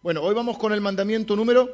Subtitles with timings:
[0.00, 1.68] Bueno, hoy vamos con el mandamiento número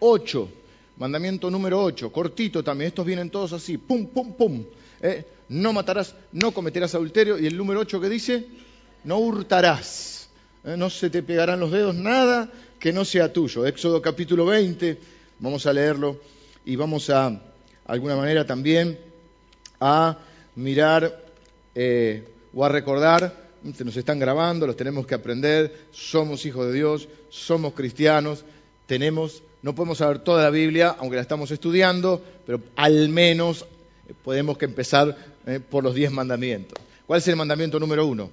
[0.00, 0.48] 8.
[0.96, 2.88] Mandamiento número 8, cortito también.
[2.88, 4.64] Estos vienen todos así, pum, pum, pum.
[5.00, 5.24] ¿eh?
[5.50, 7.38] No matarás, no cometerás adulterio.
[7.38, 8.46] Y el número 8 que dice,
[9.04, 10.28] no hurtarás.
[10.64, 10.76] ¿eh?
[10.76, 12.50] No se te pegarán los dedos, nada
[12.80, 13.64] que no sea tuyo.
[13.66, 14.98] Éxodo capítulo 20,
[15.38, 16.18] vamos a leerlo
[16.64, 17.38] y vamos a, de
[17.86, 18.98] alguna manera también,
[19.78, 20.18] a
[20.56, 21.22] mirar
[21.76, 26.74] eh, o a recordar se nos están grabando, los tenemos que aprender, somos hijos de
[26.74, 28.44] Dios, somos cristianos,
[28.86, 33.64] tenemos, no podemos saber toda la Biblia, aunque la estamos estudiando, pero al menos
[34.22, 36.78] podemos que empezar eh, por los diez mandamientos.
[37.06, 38.30] ¿Cuál es el mandamiento número uno?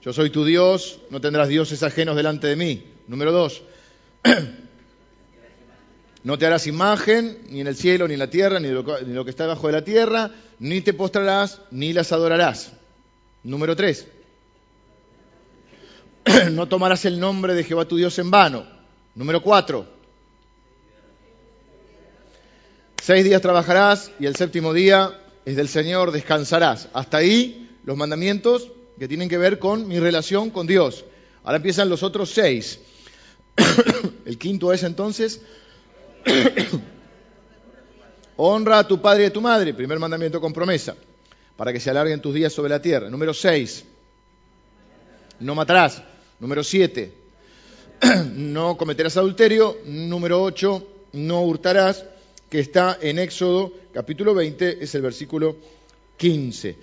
[0.00, 2.84] Yo soy tu Dios, no tendrás dioses ajenos delante de mí.
[3.08, 3.62] Número dos,
[6.22, 9.12] no te harás imagen, ni en el cielo, ni en la tierra, ni lo, ni
[9.12, 12.72] lo que está debajo de la tierra, ni te postrarás, ni las adorarás.
[13.44, 14.06] Número tres,
[16.52, 18.64] no tomarás el nombre de Jehová tu Dios en vano.
[19.14, 19.86] Número cuatro,
[23.02, 26.88] seis días trabajarás y el séptimo día es del Señor, descansarás.
[26.94, 31.04] Hasta ahí los mandamientos que tienen que ver con mi relación con Dios.
[31.44, 32.80] Ahora empiezan los otros seis.
[34.24, 35.42] el quinto es entonces,
[38.36, 40.96] honra a tu padre y a tu madre, primer mandamiento con promesa
[41.56, 43.08] para que se alarguen tus días sobre la tierra.
[43.10, 43.84] Número 6,
[45.40, 46.02] no matarás.
[46.40, 47.12] Número 7,
[48.34, 49.78] no cometerás adulterio.
[49.86, 52.04] Número 8, no hurtarás,
[52.50, 55.56] que está en Éxodo capítulo 20, es el versículo
[56.16, 56.76] 15.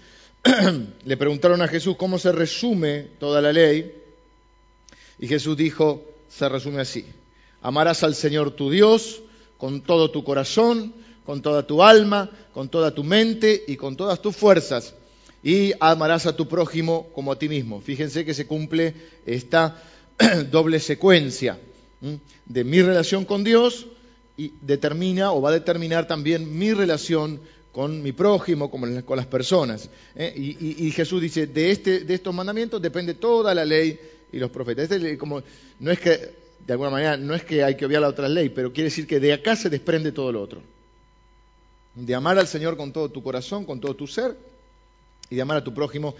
[1.05, 3.94] Le preguntaron a Jesús cómo se resume toda la ley
[5.19, 7.05] y Jesús dijo, se resume así,
[7.61, 9.22] amarás al Señor tu Dios
[9.58, 10.94] con todo tu corazón,
[11.25, 14.95] con toda tu alma, con toda tu mente y con todas tus fuerzas.
[15.44, 17.81] Y amarás a tu prójimo como a ti mismo.
[17.81, 18.94] Fíjense que se cumple
[19.25, 19.81] esta
[20.52, 21.59] doble secuencia
[22.45, 23.88] de mi relación con Dios
[24.38, 27.39] y determina o va a determinar también mi relación
[27.71, 29.89] con mi prójimo, con las personas.
[30.15, 30.33] ¿eh?
[30.36, 33.98] Y, Jesús dice, de, este, estos mandamientos depende toda la ley
[34.31, 34.92] y los profetas.
[34.92, 35.42] Este como,
[35.80, 38.49] no es que, de alguna manera, no es que hay que obviar la otra ley,
[38.49, 40.61] pero quiere decir que de acá se desprende todo lo otro
[41.96, 44.38] de amar al Señor con todo tu corazón, con todo tu ser,
[45.30, 46.16] y de amar a tu prójimo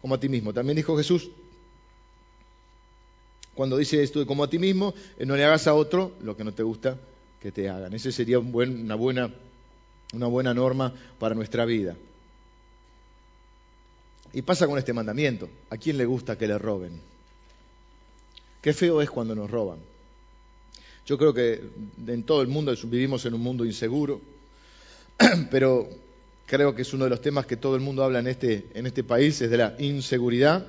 [0.00, 0.52] como a ti mismo.
[0.52, 1.30] También dijo Jesús,
[3.54, 6.36] cuando dice esto de como a ti mismo, eh, no le hagas a otro lo
[6.36, 6.98] que no te gusta
[7.40, 7.92] que te hagan.
[7.94, 9.32] Esa sería una, buena,
[10.12, 11.96] una buena norma para nuestra vida.
[14.32, 15.48] Y pasa con este mandamiento.
[15.70, 17.00] ¿A quién le gusta que le roben?
[18.60, 19.78] Qué feo es cuando nos roban.
[21.06, 21.62] Yo creo que
[22.06, 24.20] en todo el mundo vivimos en un mundo inseguro,
[25.50, 25.88] pero
[26.46, 28.86] creo que es uno de los temas que todo el mundo habla en este, en
[28.86, 30.66] este país, es de la inseguridad.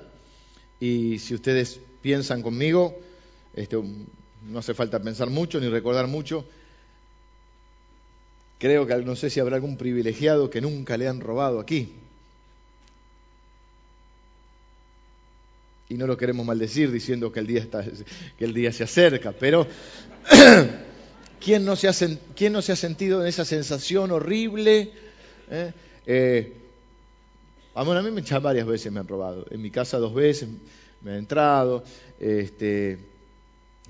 [0.80, 3.00] Y si ustedes piensan conmigo,
[3.54, 6.46] este, no hace falta pensar mucho ni recordar mucho.
[8.60, 11.94] Creo que no sé si habrá algún privilegiado que nunca le han robado aquí.
[15.90, 17.68] Y no lo queremos maldecir diciendo que el día,
[18.38, 19.68] que el día se acerca, pero
[21.40, 24.92] ¿Quién no se ha, sentido en esa sensación horrible?
[25.50, 25.74] ¿Eh?
[26.06, 26.54] Eh,
[27.76, 29.46] a mí ya varias veces me han robado.
[29.52, 30.50] En mi casa dos veces
[31.02, 31.84] me han entrado.
[32.20, 32.98] Este,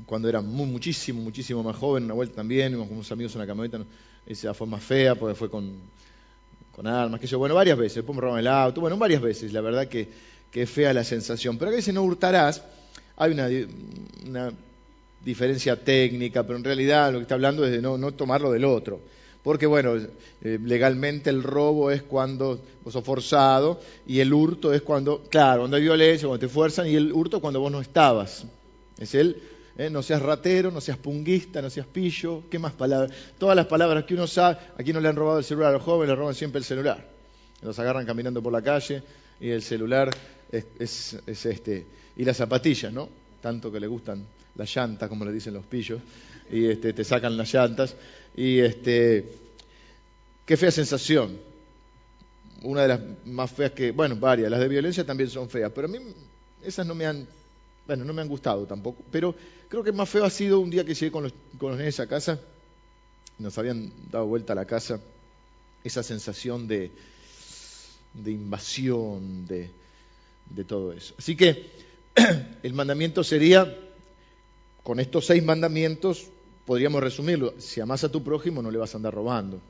[0.06, 3.80] cuando era muchísimo, muchísimo más joven, una vuelta también, con unos amigos en una camioneta,
[4.26, 5.74] esa fue más fea porque fue con,
[6.76, 9.54] con armas, que yo, bueno, varias veces, después me robaron el auto, bueno, varias veces,
[9.54, 10.10] la verdad que,
[10.54, 11.58] es fea la sensación.
[11.60, 12.64] Pero a veces no hurtarás,
[13.16, 14.52] hay una
[15.24, 19.00] diferencia técnica, pero en realidad lo que está hablando es de no, tomarlo del otro.
[19.44, 19.96] Porque, bueno,
[20.42, 25.62] eh, legalmente el robo es cuando vos sos forzado y el hurto es cuando, claro,
[25.62, 28.46] cuando hay violencia, cuando te fuerzan y el hurto cuando vos no estabas.
[28.98, 29.42] Es el,
[29.78, 33.12] eh, no seas ratero, no seas punguista, no seas pillo, ¿qué más palabras?
[33.38, 35.84] Todas las palabras que uno sabe, aquí no le han robado el celular a los
[35.84, 37.08] jóvenes, le roban siempre el celular.
[37.62, 39.04] Los agarran caminando por la calle
[39.40, 40.10] y el celular
[40.52, 41.86] es, es, es este,
[42.16, 43.08] y las zapatillas, ¿no?
[43.48, 44.26] Tanto que le gustan
[44.56, 46.02] la llanta, como le dicen los pillos,
[46.52, 47.96] y este, te sacan las llantas.
[48.36, 49.24] Y este,
[50.46, 51.38] qué fea sensación.
[52.64, 55.88] Una de las más feas que, bueno, varias, las de violencia también son feas, pero
[55.88, 55.98] a mí
[56.62, 57.26] esas no me han,
[57.86, 59.02] bueno, no me han gustado tampoco.
[59.10, 59.34] Pero
[59.70, 62.02] creo que más feo ha sido un día que llegué con los, con los nenes
[62.02, 62.42] a casa,
[63.40, 65.00] nos habían dado vuelta a la casa,
[65.86, 66.92] esa sensación de,
[68.14, 69.70] de invasión, de,
[70.50, 71.16] de todo eso.
[71.18, 71.87] Así que
[72.64, 73.76] el mandamiento sería
[74.84, 76.28] con estos seis mandamientos
[76.66, 77.54] podríamos resumirlo.
[77.60, 79.62] Si amas a tu prójimo no le vas a andar robando.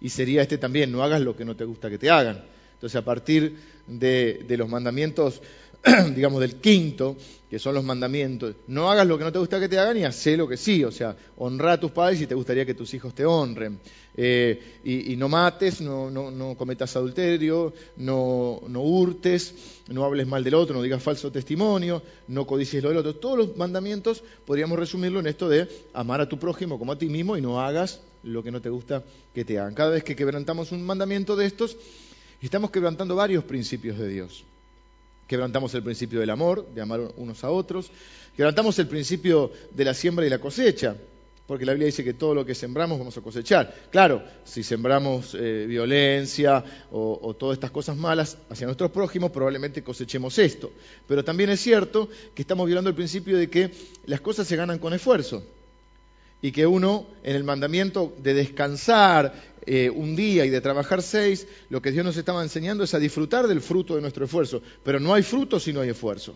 [0.00, 2.44] Y sería este también, no hagas lo que no te gusta que te hagan.
[2.74, 5.42] Entonces a partir de, los mandamientos
[6.14, 7.16] digamos, del quinto,
[7.48, 8.54] que son los mandamientos.
[8.68, 10.84] No hagas lo que no te gusta que te hagan y haz lo que sí.
[10.84, 13.80] O sea, honra a tus padres si te gustaría que tus hijos te honren.
[14.14, 19.54] Eh, y, no mates, no, no, cometas adulterio, no, no, hurtes,
[19.88, 23.16] no hables mal del otro, no digas falso testimonio, no codicies lo del otro.
[23.16, 27.06] Todos los mandamientos podríamos resumirlo en esto de amar a tu prójimo como a ti
[27.06, 29.02] mismo y no hagas lo que no te gusta
[29.34, 29.74] que te hagan.
[29.74, 31.76] Cada vez que quebrantamos un mandamiento de estos,
[32.42, 34.44] estamos quebrantando varios principios de Dios.
[35.30, 37.92] Quebrantamos el principio del amor, de amar unos a otros.
[38.36, 40.96] Quebrantamos el principio de la siembra y la cosecha,
[41.46, 43.72] porque la Biblia dice que todo lo que sembramos vamos a cosechar.
[43.92, 50.36] Claro, si sembramos eh, violencia o, todas estas cosas malas hacia nuestros prójimos, probablemente cosechemos
[50.36, 50.72] esto.
[51.06, 53.70] Pero también es cierto que estamos violando el principio de que
[54.06, 55.44] las cosas se ganan con esfuerzo
[56.42, 59.34] y que uno en el mandamiento de descansar
[59.66, 62.98] eh, un día y de trabajar seis, lo que Dios nos estaba enseñando es a
[62.98, 64.62] disfrutar del fruto de nuestro esfuerzo.
[64.82, 66.34] Pero no hay fruto si no hay esfuerzo.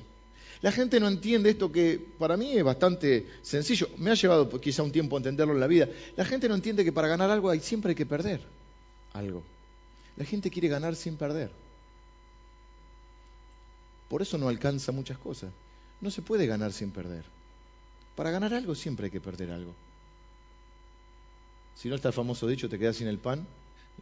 [0.61, 3.89] La gente no entiende esto que para mí es bastante sencillo.
[3.99, 5.89] Me ha llevado quizá un tiempo entenderlo en la vida.
[6.17, 8.41] La gente no entiende que para ganar algo hay, siempre hay que perder
[9.13, 9.43] algo.
[10.17, 11.51] La gente quiere ganar sin perder.
[14.09, 15.53] Por eso no alcanza muchas cosas.
[16.01, 17.25] No se puede ganar sin perder.
[18.15, 19.75] Para ganar algo siempre hay que perder algo.
[21.75, 23.47] Si no está el famoso dicho, te quedas sin el pan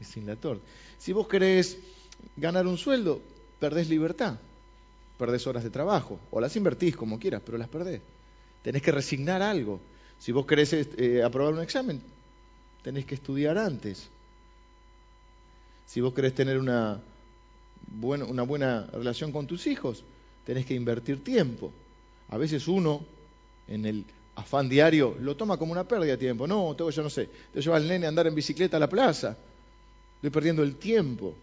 [0.00, 0.64] y sin la torta.
[0.98, 1.78] Si vos querés
[2.36, 3.20] ganar un sueldo,
[3.58, 4.38] perdés libertad,
[5.18, 8.00] perdés horas de trabajo, o las invertís como quieras, pero las perdés.
[8.62, 9.80] Tenés que resignar algo.
[10.18, 12.00] Si vos querés eh, aprobar un examen,
[12.82, 14.08] tenés que estudiar antes.
[15.86, 17.00] Si vos querés tener una,
[18.00, 20.04] una buena relación con tus hijos,
[20.44, 21.72] tenés que invertir tiempo.
[22.28, 23.04] A veces uno,
[23.68, 26.46] en el afán diario, lo toma como una pérdida de tiempo.
[26.46, 28.88] No, tengo, yo no sé, te llevar al nene a andar en bicicleta a la
[28.88, 29.36] plaza.
[30.16, 31.34] Estoy perdiendo el tiempo.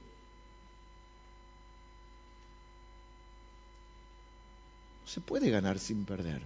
[5.01, 6.41] No se puede ganar sin perder.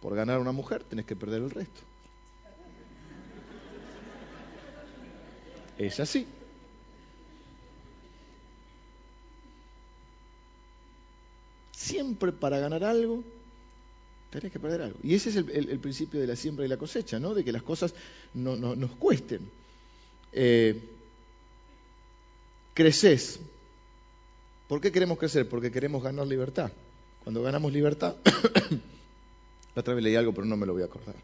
[0.00, 1.80] Por ganar a una mujer tenés que perder el resto.
[5.76, 6.26] Es así.
[11.72, 13.22] Siempre para ganar algo
[14.30, 14.98] tenés que perder algo.
[15.02, 17.34] Y ese es el, principio de la siembra y la cosecha, ¿no?
[17.34, 17.94] De que las cosas
[18.34, 19.48] no, nos cuesten.
[20.32, 20.78] Eh,
[22.74, 23.40] creces.
[24.68, 25.48] ¿Por qué queremos crecer?
[25.48, 26.70] Porque queremos ganar libertad.
[27.24, 28.16] Cuando ganamos libertad,
[29.74, 31.16] la otra vez leí algo, pero no me lo voy a acordar.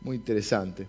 [0.00, 0.86] Muy interesante.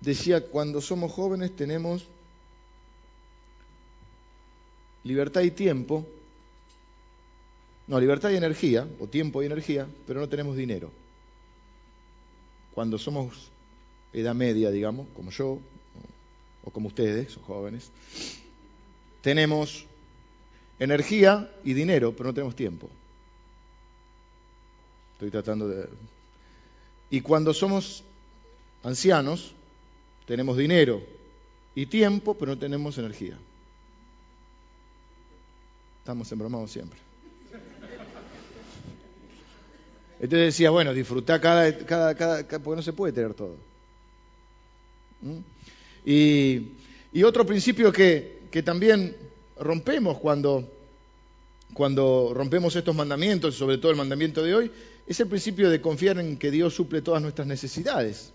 [0.00, 2.04] Decía, cuando somos jóvenes tenemos
[5.04, 6.06] libertad y tiempo
[7.86, 10.90] no, libertad y energía, o tiempo y energía, pero no tenemos dinero.
[12.74, 13.50] Cuando somos
[14.12, 15.58] edad media, digamos, como yo,
[16.64, 17.90] o como ustedes, son jóvenes,
[19.20, 19.86] tenemos
[20.78, 22.88] energía y dinero, pero no tenemos tiempo.
[25.14, 25.88] Estoy tratando de...
[27.10, 28.02] Y cuando somos
[28.82, 29.54] ancianos,
[30.26, 31.02] tenemos dinero
[31.74, 33.38] y tiempo, pero no tenemos energía.
[36.00, 36.98] Estamos embromados siempre.
[40.20, 43.56] Entonces decía, bueno, disfrutar cada, cada, cada, porque no se puede tener todo.
[45.22, 45.38] ¿Mm?
[46.04, 49.16] Y, otro principio que, que también
[49.58, 50.68] rompemos cuando,
[51.72, 54.70] cuando rompemos estos mandamientos, sobre todo el mandamiento de hoy,
[55.06, 58.32] es el principio de confiar en que Dios suple todas nuestras necesidades.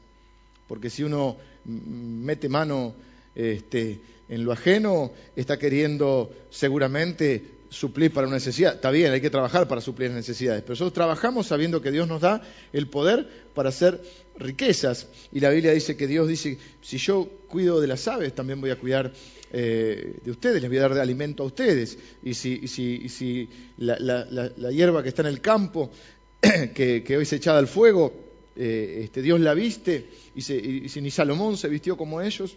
[0.67, 2.93] Porque si uno mete mano
[3.35, 8.75] este, en lo ajeno, está queriendo seguramente suplir para una necesidad.
[8.75, 12.21] Está bien, hay que trabajar para suplir necesidades, pero nosotros trabajamos sabiendo que Dios nos
[12.21, 12.41] da
[12.73, 14.01] el poder para hacer
[14.37, 15.07] riquezas.
[15.31, 18.71] Y la Biblia dice que Dios dice, si yo cuido de las aves, también voy
[18.71, 19.11] a cuidar
[19.51, 21.97] eh, de ustedes, les voy a dar de alimento a ustedes.
[22.23, 25.91] Y si, la, hierba que está en el campo,
[26.73, 28.13] que, hoy se echada al fuego,
[28.55, 32.55] eh, este, Dios la viste, y, y si ni Salomón se vistió como ellos,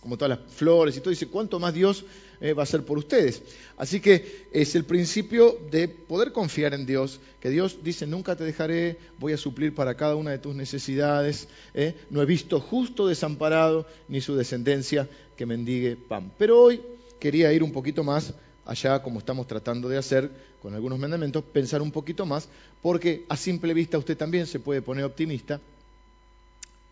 [0.00, 2.04] como todas las flores y todo, dice, ¿cuánto más Dios
[2.40, 3.42] eh, va a hacer por ustedes?
[3.76, 8.44] Así que es el principio de poder confiar en Dios, que Dios dice, nunca te
[8.44, 13.06] dejaré, voy a suplir para cada una de tus necesidades, eh, no he visto justo
[13.06, 16.32] desamparado, ni su descendencia que mendigue pan.
[16.38, 16.80] Pero hoy
[17.18, 20.30] quería ir un poquito más allá, como estamos tratando de hacer
[20.62, 22.48] con algunos mandamientos, pensar un poquito más,
[22.82, 25.60] porque a simple vista usted también se puede poner optimista,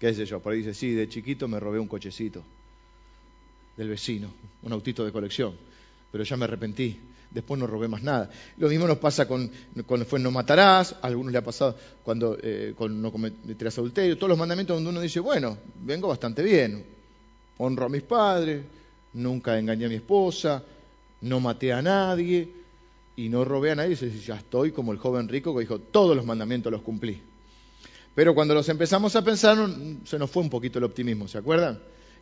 [0.01, 2.43] qué sé yo, por ahí dice, sí, de chiquito me robé un cochecito
[3.79, 4.29] del vecino,
[4.63, 5.55] un autito de colección,
[6.11, 6.99] pero ya me arrepentí,
[7.31, 8.29] después no robé más nada.
[8.57, 9.51] Lo mismo nos pasa con
[9.87, 14.17] cuando fue no matarás, a algunos le ha pasado cuando eh, con no cometerás adulterio,
[14.17, 16.85] todos los mandamientos donde uno dice, bueno, vengo bastante bien,
[17.59, 18.65] honro a mis padres,
[19.15, 20.63] nunca engañé a mi esposa,
[21.21, 22.49] no maté a nadie
[23.17, 23.97] y no robé a nadie.
[24.01, 27.23] Y ya estoy como el joven rico que dijo, todos los mandamientos los cumplí.
[28.13, 29.57] Pero cuando los empezamos a pensar,
[30.05, 31.79] se nos fue un poquito el optimismo, ¿se acuerdan?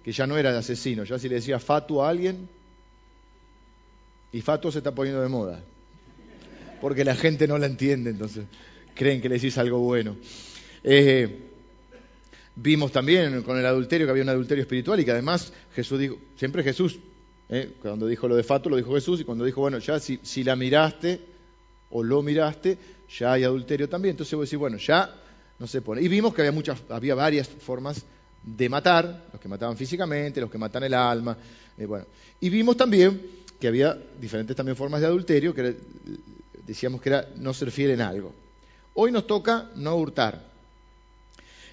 [0.06, 2.48] Que ya no era de asesino, ya si le decía fatu a alguien,
[4.32, 5.60] y fatu se está poniendo de moda,
[6.80, 8.44] porque la gente no la entiende, entonces
[8.94, 10.16] creen que le decís algo bueno.
[10.84, 11.40] Eh,
[12.54, 16.18] vimos también con el adulterio que había un adulterio espiritual y que además Jesús dijo,
[16.36, 17.00] siempre Jesús,
[17.48, 20.20] eh, cuando dijo lo de fatu lo dijo Jesús y cuando dijo, bueno, ya si,
[20.22, 21.20] si la miraste
[21.90, 22.78] o lo miraste,
[23.18, 24.12] ya hay adulterio también.
[24.12, 25.12] Entonces voy a decir, bueno, ya
[25.58, 26.00] no se pone.
[26.00, 28.04] Y vimos que había, muchas, había varias formas
[28.46, 31.36] de matar, los que mataban físicamente, los que matan el alma.
[31.76, 32.06] Eh, bueno.
[32.40, 33.20] Y vimos también
[33.60, 35.76] que había diferentes también formas de adulterio, que
[36.66, 38.32] decíamos que era no ser fiel en algo.
[38.94, 40.42] Hoy nos toca no hurtar.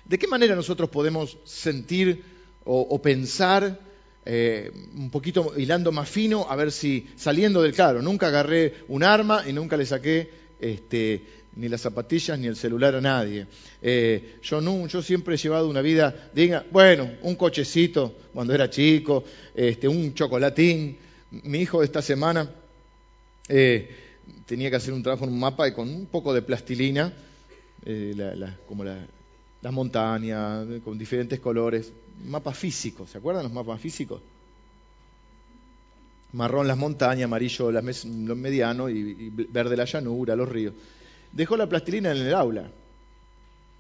[0.05, 2.23] ¿De qué manera nosotros podemos sentir
[2.65, 3.79] o, pensar
[4.25, 9.03] eh, un poquito hilando más fino, a ver si saliendo del claro, nunca agarré un
[9.03, 10.29] arma y nunca le saqué
[10.61, 11.23] este,
[11.55, 13.47] ni las zapatillas ni el celular a nadie.
[13.81, 19.23] Eh, yo, yo siempre he llevado una vida diga, bueno, un cochecito cuando era chico,
[19.55, 20.97] este, un chocolatín.
[21.43, 22.49] Mi hijo esta semana
[23.47, 23.89] eh,
[24.45, 27.13] tenía que hacer un trabajo en un mapa y con un poco de plastilina,
[27.85, 28.15] eh,
[28.67, 31.91] como las montañas, con diferentes colores,
[32.25, 34.21] mapa físico, ¿se acuerdan los mapas físicos?
[36.33, 40.73] Marrón las montañas, amarillo los medianos y verde la llanura, los ríos.
[41.33, 42.69] Dejó la plastilina en el aula.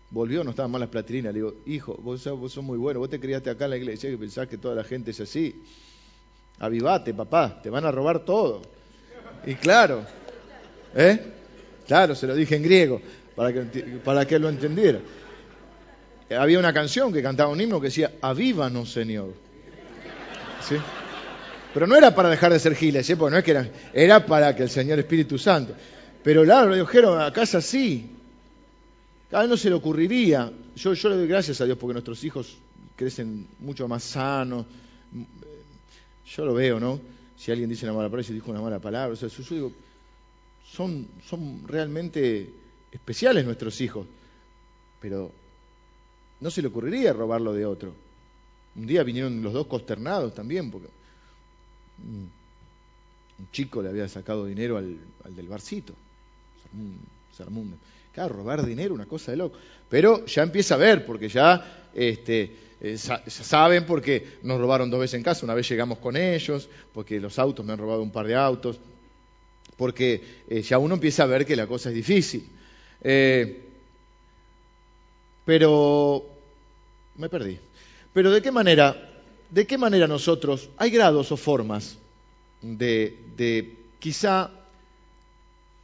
[0.09, 1.33] Volvió, no estaban mal las plastilinas.
[1.33, 4.17] Le digo, hijo, vos, sos muy bueno, vos te criaste acá en la iglesia y
[4.17, 5.63] pensás que toda la gente es así.
[6.59, 8.61] Avivate, papá, te van a robar todo.
[9.45, 10.03] Y claro,
[10.95, 11.19] ¿eh?
[11.87, 13.01] Claro, se lo dije en griego,
[13.35, 14.99] para que, para que lo entendiera.
[16.37, 19.33] Había una canción que cantaba un himno que decía, avívanos, Señor.
[20.67, 20.75] ¿Sí?
[21.73, 23.17] Pero no era para dejar de ser giles, ¿eh?
[23.17, 25.73] Porque no es que era, era para que el Señor Espíritu Santo.
[26.23, 28.09] Pero claro, le dijeron, a casa sí.
[29.31, 30.51] A él no se le ocurriría.
[30.75, 32.57] Yo, yo le doy gracias a Dios porque nuestros hijos
[32.95, 34.65] crecen mucho más sanos.
[36.25, 36.99] Yo lo veo, ¿no?
[37.35, 39.13] Si alguien dice una mala palabra, si dijo una mala palabra.
[39.13, 39.71] O sea, yo, digo,
[40.71, 42.49] son, son realmente
[42.91, 44.07] especiales nuestros hijos.
[45.01, 45.29] Pero
[46.39, 47.93] no se le ocurriría robarlo de otro.
[48.75, 50.87] Un día vinieron los dos consternados también, porque
[52.01, 52.31] un
[53.51, 55.93] chico le había sacado dinero al, al del barcito
[56.73, 57.77] un
[58.13, 59.57] Claro, robar dinero, una cosa de loco.
[59.89, 65.15] Pero ya empieza a ver, porque ya este, eh, saben porque nos robaron dos veces
[65.15, 68.27] en casa, una vez llegamos con ellos, porque los autos me han robado un par
[68.27, 68.79] de autos,
[69.77, 72.47] porque eh, ya uno empieza a ver que la cosa es difícil.
[73.01, 73.63] Eh,
[75.43, 76.23] pero
[77.17, 77.57] me perdí.
[78.13, 79.09] Pero de qué manera,
[79.49, 81.97] de qué manera nosotros, hay grados o formas
[82.61, 84.51] de, de quizá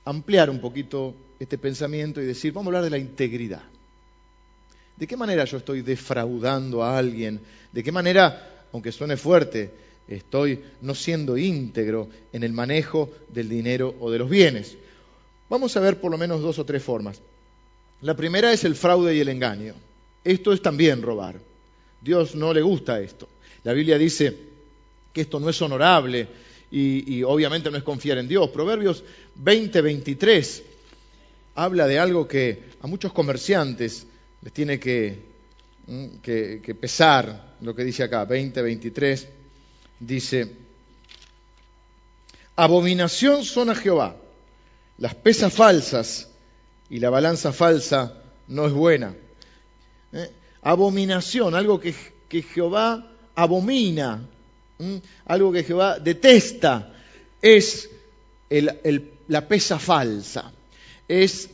[0.06, 3.64] ampliar un poquito este pensamiento y decir, vamos a hablar de la integridad.
[4.98, 7.40] ¿De qué manera yo estoy defraudando a alguien?
[7.72, 9.72] ¿De qué manera, aunque suene fuerte,
[10.08, 14.76] estoy no siendo íntegro en el manejo del dinero o de los bienes?
[15.50, 17.22] Vamos a ver por lo menos dos o tres formas.
[18.02, 19.74] La primera es el fraude y el engaño.
[20.24, 21.40] Esto es también robar.
[22.02, 23.28] Dios no le gusta esto.
[23.64, 24.36] La Biblia dice
[25.14, 26.28] que esto no es honorable,
[26.72, 28.50] y, obviamente no es confiar en Dios.
[28.50, 29.04] Proverbios
[29.36, 30.64] 20, 23
[31.56, 34.06] habla de algo que a muchos comerciantes
[34.42, 35.20] les tiene que,
[35.88, 39.28] mm, que, pesar, lo que dice acá, 20, 23,
[40.00, 40.56] dice,
[42.56, 44.16] abominación son a Jehová,
[44.98, 46.30] las pesas falsas
[46.90, 49.16] y la balanza falsa no es buena.
[50.14, 50.32] ¿Eh?
[50.62, 51.96] Abominación, algo que,
[52.28, 54.28] que Jehová abomina,
[55.26, 56.94] algo que Jehová detesta
[57.42, 57.90] es
[59.28, 60.52] la pesa falsa.
[61.08, 61.50] Es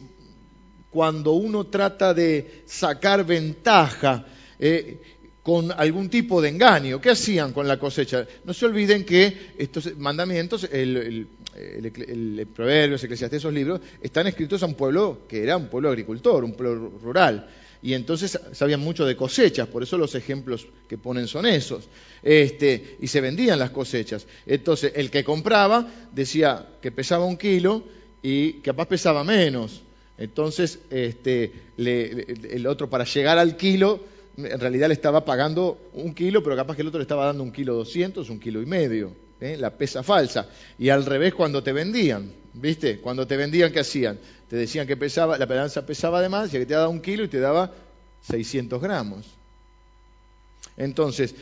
[0.91, 4.25] cuando uno trata de sacar ventaja
[4.57, 5.14] eh,
[5.45, 6.99] con algún tipo de engaño.
[6.99, 8.25] ¿Qué hacían con la cosecha?
[8.45, 14.63] No se olviden que estos mandamientos, el, el, el, Proverbios, Eclesiastés, esos libros, están escritos
[14.63, 17.47] a un pueblo que era un pueblo agricultor, un pueblo rural
[17.83, 21.87] y entonces sabían mucho de cosechas, por eso los ejemplos que ponen son esos.
[22.23, 24.25] Este, y se vendían las cosechas.
[24.47, 27.83] Entonces, el que compraba decía que pesaba un kilo
[28.23, 29.83] y capaz pesaba menos.
[30.17, 36.43] Entonces, este, el otro para llegar al kilo, en realidad le estaba pagando un kilo,
[36.43, 39.11] pero capaz que el otro le estaba dando un kilo doscientos, un kilo y medio.
[39.39, 39.57] ¿eh?
[39.57, 40.47] la pesa falsa.
[40.79, 42.99] Y al revés cuando te vendían, ¿viste?
[42.99, 44.17] Cuando te vendían, ¿qué hacían?
[44.49, 47.23] Te decían que pesaba, la balanza pesaba de más, y que te daba un kilo
[47.23, 47.71] y te daba
[48.21, 49.25] 600 gramos.
[50.77, 51.35] Entonces,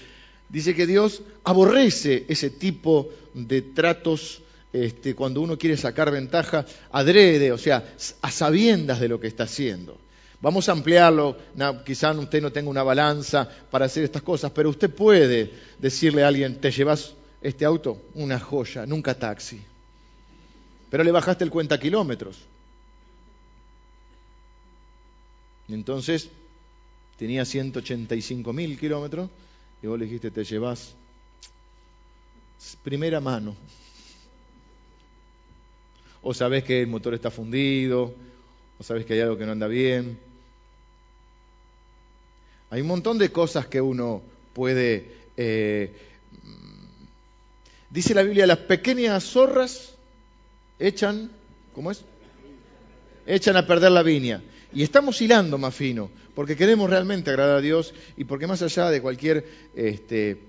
[0.54, 7.52] Dice que Dios aborrece ese tipo de tratos este, cuando uno quiere sacar ventaja adrede,
[7.52, 9.98] o sea, a sabiendas de lo que está haciendo.
[10.44, 11.38] Vamos a ampliarlo,
[11.86, 16.28] quizá usted no tenga una balanza para hacer estas cosas, pero usted puede decirle a
[16.28, 18.02] alguien, ¿te llevas este auto?
[18.14, 19.62] Una joya, nunca taxi.
[20.90, 22.40] Pero le bajaste el cuenta kilómetros.
[25.70, 26.30] Entonces,
[27.18, 29.30] tenía 185 mil kilómetros
[29.82, 30.94] y vos le dijiste, te llevas
[32.84, 33.56] primera mano
[36.22, 38.14] o sabes que el motor está fundido,
[38.78, 40.33] o sabes que hay algo que no anda bien.
[42.74, 45.12] Hay un montón de cosas que uno puede...
[45.38, 45.94] Eh,
[47.92, 49.94] dice la Biblia, las pequeñas zorras
[50.80, 51.30] echan,
[51.76, 52.04] ¿cómo es?
[53.28, 54.42] Echan a perder la viña.
[54.74, 58.90] Y estamos hilando más fino, porque queremos realmente agradar a Dios y porque más allá
[58.90, 60.40] de cualquier este,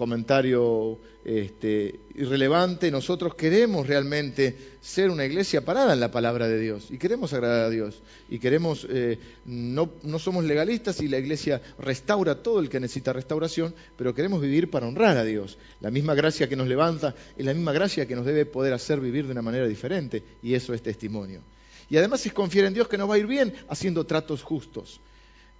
[0.00, 6.86] comentario este, irrelevante, nosotros queremos realmente ser una iglesia parada en la palabra de Dios
[6.90, 12.42] y queremos agradar a Dios y queremos, eh, no, somos legalistas y la iglesia restaura
[12.42, 15.58] todo el que necesita restauración, pero queremos vivir para honrar a Dios.
[15.82, 19.00] La misma gracia que nos levanta es la misma gracia que nos debe poder hacer
[19.00, 21.42] vivir de una manera diferente y eso es testimonio.
[21.90, 24.98] Y además es confiar en Dios que nos va a ir bien haciendo tratos justos.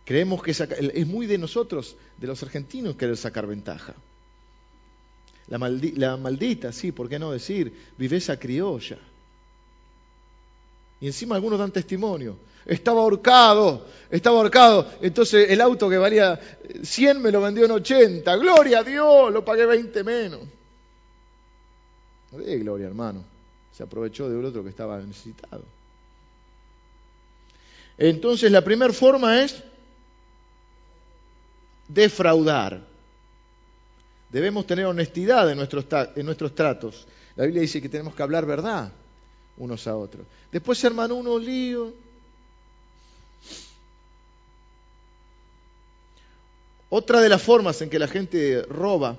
[0.06, 3.94] Creemos que es muy de nosotros, de los argentinos, querer sacar ventaja.
[5.50, 7.90] La, maldita, sí, ¿por qué no decir?
[7.98, 8.98] Viveza criolla.
[11.00, 12.36] Y encima algunos dan testimonio.
[12.64, 14.86] Estaba ahorcado, estaba ahorcado.
[15.02, 16.38] Entonces el auto que valía
[16.82, 18.36] 100 me lo vendió en 80.
[18.36, 20.40] Gloria a Dios, lo pagué 20 menos.
[22.30, 23.24] No gloria, hermano.
[23.76, 25.64] Se aprovechó de otro que estaba necesitado.
[27.98, 29.64] Entonces la primera forma es
[31.88, 32.89] defraudar.
[34.30, 35.84] Debemos tener honestidad en nuestros,
[36.14, 37.06] en nuestros tratos.
[37.36, 38.92] La Biblia dice que tenemos que hablar verdad
[39.56, 40.26] unos a otros.
[40.50, 41.92] Después, hermano, uno lío.
[46.88, 49.16] Otra de las formas en que la gente roba,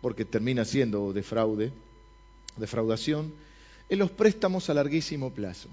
[0.00, 1.72] porque termina siendo defraude,
[2.56, 3.32] defraudación,
[3.88, 5.68] es los préstamos a larguísimo plazo.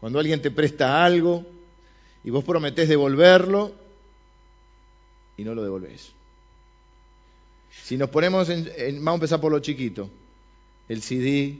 [0.00, 1.46] Cuando alguien te presta algo
[2.24, 3.85] y vos prometés devolverlo,
[5.36, 6.12] y no lo devolvés.
[7.70, 8.64] Si nos ponemos en,
[9.04, 10.08] vamos a empezar por lo chiquito,
[10.88, 11.58] el CD,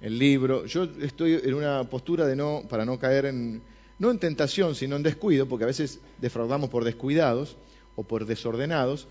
[0.00, 0.66] el libro.
[0.66, 3.62] Yo estoy en una postura de no, para no caer en,
[3.98, 7.56] no en tentación, sino en descuido, porque a veces defraudamos por descuidados
[7.96, 9.06] o por desordenados.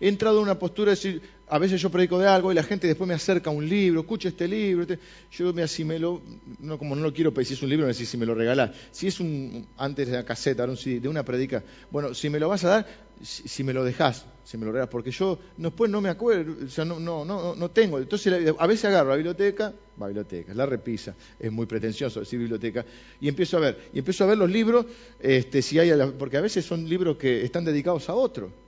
[0.00, 2.62] He entrado en una postura de decir, a veces yo predico de algo y la
[2.62, 4.98] gente después me acerca un libro, escucha este libro, este,
[5.30, 6.20] yo me asimelo,
[6.58, 8.34] no, como no lo quiero pedir, si es un libro, no sé si me lo
[8.34, 12.48] regalás, si es un, antes de la caseta, de una predica, bueno, si me lo
[12.48, 12.86] vas a dar,
[13.22, 16.68] si, me lo dejás, si me lo regalas, porque yo después no me acuerdo, o
[16.68, 20.66] sea, no, no, no, no tengo, entonces a veces agarro la biblioteca, va biblioteca, la
[20.66, 22.84] repisa, es muy pretencioso decir biblioteca,
[23.20, 24.84] y empiezo a ver, y empiezo a ver los libros,
[25.20, 28.65] este, si hay, porque a veces son libros que están dedicados a otro.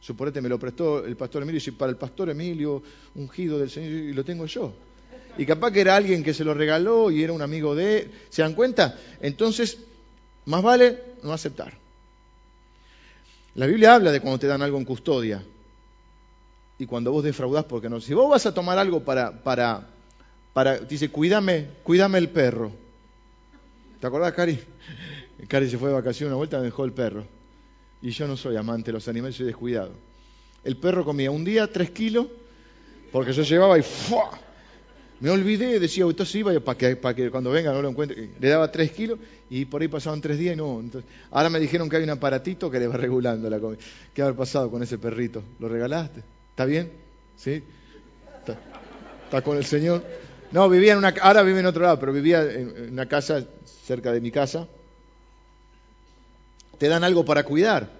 [0.00, 2.82] Suponete, me lo prestó el pastor Emilio y para el pastor Emilio,
[3.14, 4.72] ungido del Señor, y lo tengo yo.
[5.38, 8.10] Y capaz que era alguien que se lo regaló y era un amigo de él.
[8.30, 8.98] ¿Se dan cuenta?
[9.20, 9.78] Entonces,
[10.46, 11.74] más vale no aceptar.
[13.54, 15.42] La Biblia habla de cuando te dan algo en custodia
[16.78, 18.00] y cuando vos defraudás porque no.
[18.00, 19.88] Si vos vas a tomar algo para, para,
[20.52, 22.70] para, dice, cuídame, cuídame el perro.
[24.00, 24.58] ¿Te acordás, Cari?
[25.48, 27.26] Cari se fue de vacaciones una vuelta y me dejó el perro.
[28.02, 29.92] Y yo no soy amante de los animales, soy descuidado.
[30.64, 32.26] El perro comía un día tres kilos,
[33.12, 34.40] porque yo llevaba y ¡fua!
[35.18, 38.30] me olvidé, decía, entonces iba para que, para que cuando venga no lo encuentre.
[38.38, 40.78] Le daba tres kilos y por ahí pasaban tres días y no.
[40.78, 43.80] Entonces, ahora me dijeron que hay un aparatito que le va regulando la comida.
[44.12, 45.42] ¿Qué ha pasado con ese perrito?
[45.58, 46.22] ¿Lo regalaste?
[46.50, 46.92] ¿Está bien?
[47.36, 47.62] ¿Sí?
[49.24, 50.04] ¿Está, con el Señor?
[50.52, 51.14] No, vivía en una...
[51.22, 54.68] Ahora vive en otro lado, pero vivía en una casa cerca de mi casa
[56.78, 57.90] te dan algo para cuidar.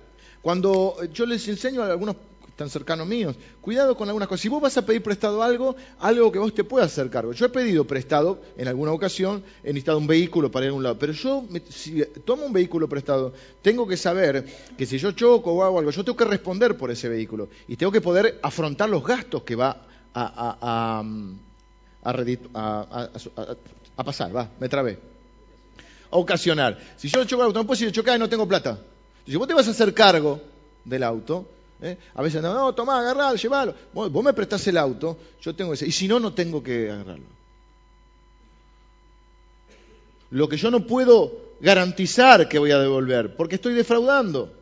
[0.43, 2.17] Cuando yo les enseño a algunos
[2.57, 4.41] tan cercanos míos, cuidado con algunas cosas.
[4.41, 7.33] Si vos vas a pedir prestado algo, algo que vos te puedas hacer cargo.
[7.33, 10.83] Yo he pedido prestado en alguna ocasión, he necesitado un vehículo para ir a un
[10.83, 15.53] lado, pero yo, si tomo un vehículo prestado, tengo que saber que si yo choco
[15.53, 18.89] o hago algo, yo tengo que responder por ese vehículo y tengo que poder afrontar
[18.89, 21.05] los gastos que va a, a,
[23.97, 24.35] a pasar.
[24.35, 25.16] Va, me trabé
[26.11, 26.79] ocasionar.
[26.97, 28.79] Si yo choco el auto, no puedo decir chocar y no tengo plata.
[29.27, 30.40] Si vos te vas a hacer cargo
[30.85, 31.49] del auto,
[31.81, 31.99] ¿eh?
[32.14, 33.75] a veces no, no, tomá, agarralo, llévalo.
[33.92, 35.87] Vos, me prestás el auto, yo tengo ese.
[35.87, 37.27] Y si no, no tengo que agarrarlo.
[40.31, 44.53] Lo que yo no puedo garantizar que voy a devolver, porque estoy defraudando.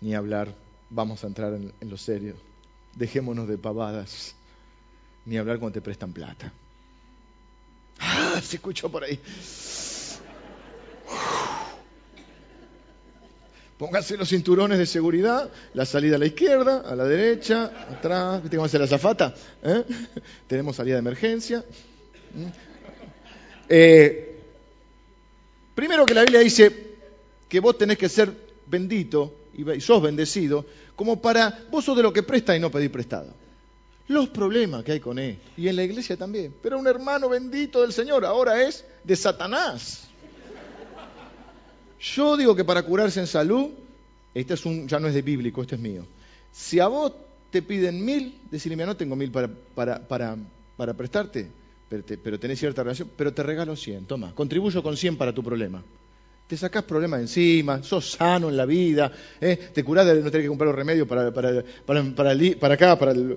[0.00, 0.54] Ni hablar,
[0.90, 2.36] vamos a entrar en, lo serio.
[2.96, 4.34] Dejémonos de pavadas.
[5.24, 6.52] Ni hablar cuando te prestan plata.
[7.98, 9.20] Ah, se escuchó por ahí.
[13.78, 18.56] Póngase los cinturones de seguridad, la salida a la izquierda, a la derecha, atrás, ¿viste
[18.56, 19.34] cómo hace la zafata?
[19.62, 19.84] ¿Eh?
[20.46, 21.62] Tenemos salida de emergencia.
[22.34, 22.46] ¿Mm?
[23.68, 24.40] Eh,
[25.74, 26.94] primero que la Biblia dice
[27.50, 28.32] que vos tenés que ser
[28.66, 32.92] bendito y sos bendecido, como para vos sos de lo que presta y no pedir
[32.92, 33.32] prestado.
[34.08, 37.82] Los problemas que hay con él, y en la iglesia también, pero un hermano bendito
[37.82, 40.06] del Señor ahora es de Satanás.
[41.98, 43.70] Yo digo que para curarse en salud,
[44.34, 46.06] este es un, ya no es de bíblico, este es mío.
[46.52, 47.12] Si a vos
[47.50, 51.48] te piden mil, decirle, mira, no tengo mil para, para, para, prestarte,
[51.88, 55.82] pero, tenés cierta relación, pero te regalo cien, toma, contribuyo con cien para tu problema.
[56.46, 59.56] Te sacás problemas encima, sos sano en la vida, ¿eh?
[59.72, 63.36] te curás de no tener que comprar los remedios para, para, para, acá, para el,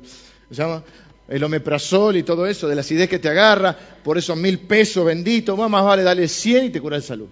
[0.51, 5.03] ¿se omeprazol y todo eso, de la acidez que te agarra, por esos mil pesos
[5.05, 7.27] benditos, más vale darle cien y te cura de salud.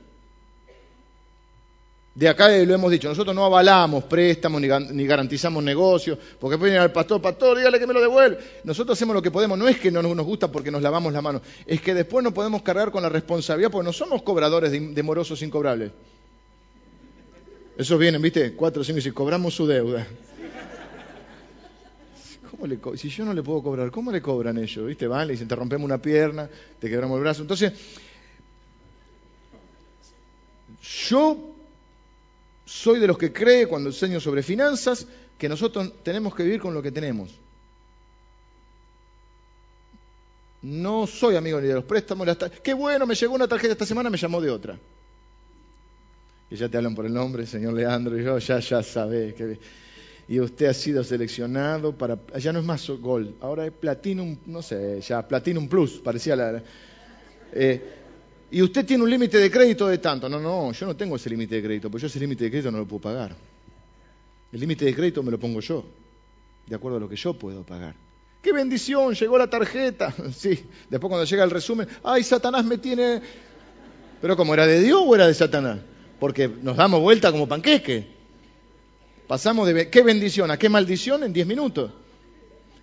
[2.18, 6.82] De acá lo hemos dicho, nosotros no avalamos préstamos ni, garantizamos negocios, porque pueden ir
[6.82, 8.40] al pastor, pastor, dígale que me lo devuelve.
[8.64, 11.22] Nosotros hacemos lo que podemos, no es que no nos gusta porque nos lavamos las
[11.22, 15.04] manos, es que después no podemos cargar con la responsabilidad porque no somos cobradores de,
[15.04, 15.92] morosos incobrables.
[17.78, 20.08] Esos vienen, viste, cuatro o cinco y si cobramos su deuda.
[22.96, 24.88] si yo no le puedo cobrar, ¿cómo le cobran ellos?
[24.88, 25.06] ¿Viste?
[25.06, 26.50] Van, le dicen, te rompemos una pierna,
[26.80, 27.44] te quebramos el brazo.
[27.44, 27.74] Entonces,
[31.10, 31.54] yo
[32.68, 36.74] soy de los que cree cuando enseño sobre finanzas que nosotros tenemos que vivir con
[36.74, 37.34] lo que tenemos.
[40.62, 42.28] No soy amigo ni de los préstamos.
[42.62, 44.78] Qué bueno, me llegó una tarjeta esta semana, me llamó de otra.
[46.50, 49.34] Y ya te hablan por el nombre, señor Leandro, y yo ya, ya sabés.
[49.34, 49.60] Que...
[50.28, 52.20] Y usted ha sido seleccionado para...
[52.38, 56.62] Ya no es más Gold, ahora es Platinum, no sé, ya Platinum Plus, parecía la...
[57.54, 57.97] Eh,
[58.50, 60.30] y usted tiene un límite de crédito de tanto.
[60.30, 62.72] No, no, yo no tengo ese límite de crédito, porque yo ese límite de crédito
[62.72, 63.36] no lo puedo pagar.
[64.52, 65.86] El límite de crédito me lo pongo yo,
[66.66, 67.96] de acuerdo a lo que yo puedo pagar.
[68.42, 69.14] ¡Qué bendición!
[69.14, 70.14] Llegó la tarjeta.
[70.32, 73.22] Sí, después cuando llega el resumen, ¡ay, Satanás me tiene...
[74.22, 75.80] Pero como era de Dios o era de Satanás?
[76.20, 78.08] Porque nos damos vuelta como panqueque.
[79.28, 81.92] Pasamos de qué bendición a qué maldición en diez minutos.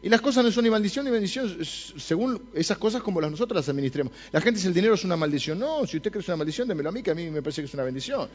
[0.05, 3.57] Y las cosas no son ni maldición ni bendición según esas cosas como las nosotros
[3.57, 4.13] las administremos.
[4.33, 5.59] La gente dice el dinero es una maldición.
[5.59, 7.41] No, si usted cree que es una maldición, démelo a mí, que a mí me
[7.41, 8.29] parece que es una bendición.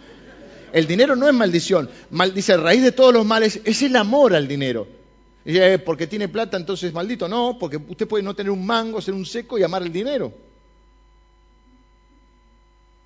[0.73, 1.87] El dinero no es maldición.
[2.09, 4.87] Mal, dice, raíz de todos los males es el amor al dinero.
[5.45, 7.27] Eh, porque tiene plata, entonces es maldito.
[7.27, 10.33] No, porque usted puede no tener un mango, ser un seco y amar el dinero.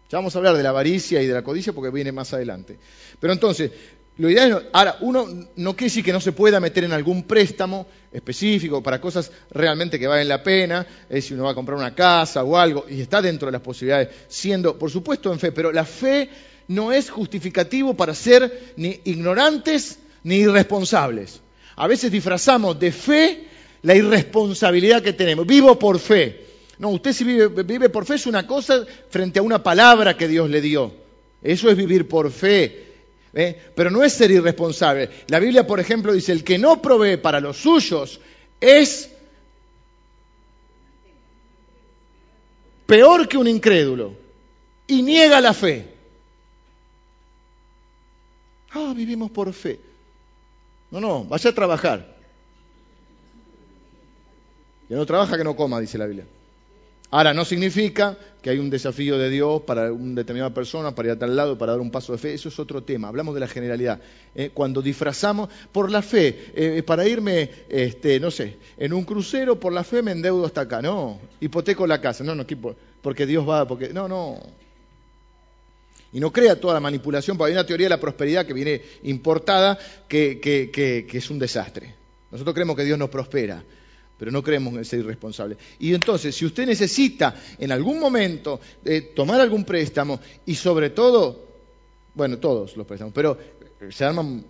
[0.10, 2.80] Ya vamos a hablar de la avaricia y de la codicia porque viene más adelante.
[3.20, 3.72] Pero entonces,
[4.18, 7.88] lo ideal ahora, uno no quiere decir que no se pueda meter en algún préstamo
[8.12, 11.96] específico para cosas realmente que valen la pena, es si uno va a comprar una
[11.96, 15.72] casa o algo, y está dentro de las posibilidades, siendo, por supuesto, en fe, pero
[15.72, 16.30] la fe
[16.68, 21.42] no es justificativo para ser ni ignorantes ni irresponsables.
[21.76, 23.48] A veces disfrazamos de fe
[23.82, 25.46] la irresponsabilidad que tenemos.
[25.48, 26.46] Vivo por fe.
[26.78, 30.28] No, usted si vive, vive por fe es una cosa frente a una palabra que
[30.28, 30.94] Dios le dio.
[31.42, 32.93] Eso es vivir por fe.
[33.34, 33.72] ¿Eh?
[33.76, 35.10] pero no es ser irresponsable.
[35.28, 38.20] La Biblia, por ejemplo, dice, el que no provee para los suyos
[38.60, 39.10] es
[42.86, 44.14] peor que un incrédulo
[44.88, 45.94] y niega la fe.
[48.72, 49.80] Ah, vivimos por fe.
[50.92, 52.16] No, no, vaya a trabajar.
[54.88, 56.26] Que no trabaja, que no coma, dice la Biblia.
[57.14, 61.12] Ahora, no significa que hay un desafío de Dios para una determinada persona, para ir
[61.12, 62.34] a tal lado, para dar un paso de fe.
[62.34, 63.08] Eso es otro tema.
[63.08, 64.02] Hablamos de la generalidad.
[64.34, 69.60] Eh, cuando disfrazamos por la fe, eh, para irme, este, no sé, en un crucero,
[69.60, 70.82] por la fe me endeudo hasta acá.
[70.82, 72.24] No, hipoteco la casa.
[72.24, 72.48] No, no,
[73.04, 73.90] porque Dios va, porque...
[73.90, 74.40] No, no.
[76.14, 78.82] Y no crea toda la manipulación, porque hay una teoría de la prosperidad que viene
[79.04, 81.94] importada que, que es un desastre.
[82.32, 83.64] Nosotros creemos que Dios nos prospera
[84.18, 85.58] pero no creemos en ser irresponsables.
[85.80, 91.48] Y entonces, si usted necesita en algún momento eh, tomar algún préstamo, y sobre todo,
[92.14, 93.38] bueno, todos los préstamos, pero
[93.90, 94.46] se arman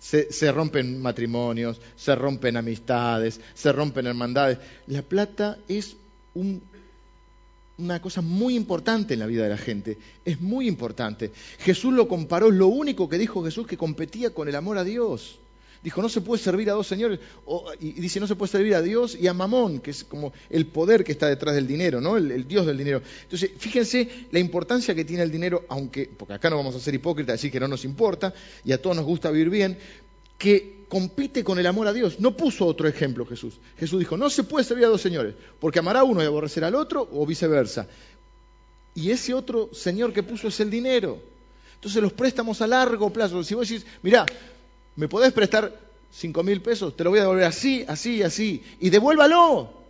[0.00, 4.58] se, rompen matrimonios, se rompen amistades, se rompen hermandades.
[4.86, 5.96] La plata es
[6.34, 11.32] una cosa muy importante en la vida de la gente, es muy importante.
[11.58, 14.84] Jesús lo comparó, es lo único que dijo Jesús que competía con el amor a
[14.84, 15.39] Dios.
[15.82, 17.20] Dijo, no se puede servir a dos señores.
[17.80, 20.66] y dice, no se puede servir a Dios y a Mamón, que es como el
[20.66, 22.18] poder que está detrás del dinero, ¿no?
[22.18, 23.00] El, Dios del dinero.
[23.22, 26.94] Entonces, fíjense la importancia que tiene el dinero, aunque, porque acá no vamos a ser
[26.94, 29.78] hipócritas, decir que no nos importa, y a todos nos gusta vivir bien,
[30.36, 32.20] que compite con el amor a Dios.
[32.20, 33.58] No puso otro ejemplo Jesús.
[33.78, 36.66] Jesús dijo, no se puede servir a dos señores, porque amará a uno y aborrecerá
[36.66, 37.86] al otro, o viceversa.
[38.94, 41.22] Y ese otro señor que puso es el dinero.
[41.76, 43.42] Entonces los préstamos a largo plazo.
[43.42, 44.26] Si vos decís, mirá,
[45.00, 45.72] ¿me podés prestar
[46.12, 46.94] cinco mil pesos?
[46.94, 48.62] Te lo voy a devolver así, así, así.
[48.80, 49.80] Y devuélvalo.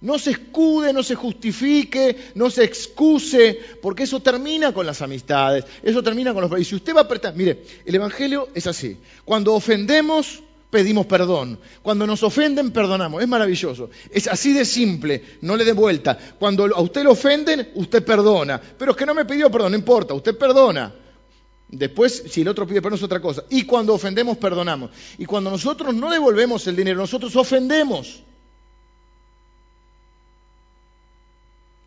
[0.00, 5.64] No se escude, no se justifique, no se excuse, porque eso termina con las amistades,
[5.82, 6.60] eso termina con los...
[6.60, 8.96] Y si usted va a prestar, mire, el Evangelio es así.
[9.26, 11.58] Cuando ofendemos, pedimos perdón.
[11.82, 13.22] Cuando nos ofenden, perdonamos.
[13.22, 13.90] Es maravilloso.
[14.10, 16.18] Es así de simple, no le dé vuelta.
[16.38, 18.58] Cuando a usted lo ofenden, usted perdona.
[18.78, 20.94] Pero es que no me pidió perdón, no importa, usted perdona.
[21.68, 23.44] Después, si el otro pide perdón es otra cosa.
[23.50, 24.90] Y cuando ofendemos, perdonamos.
[25.18, 28.22] Y cuando nosotros no devolvemos el dinero, nosotros ofendemos.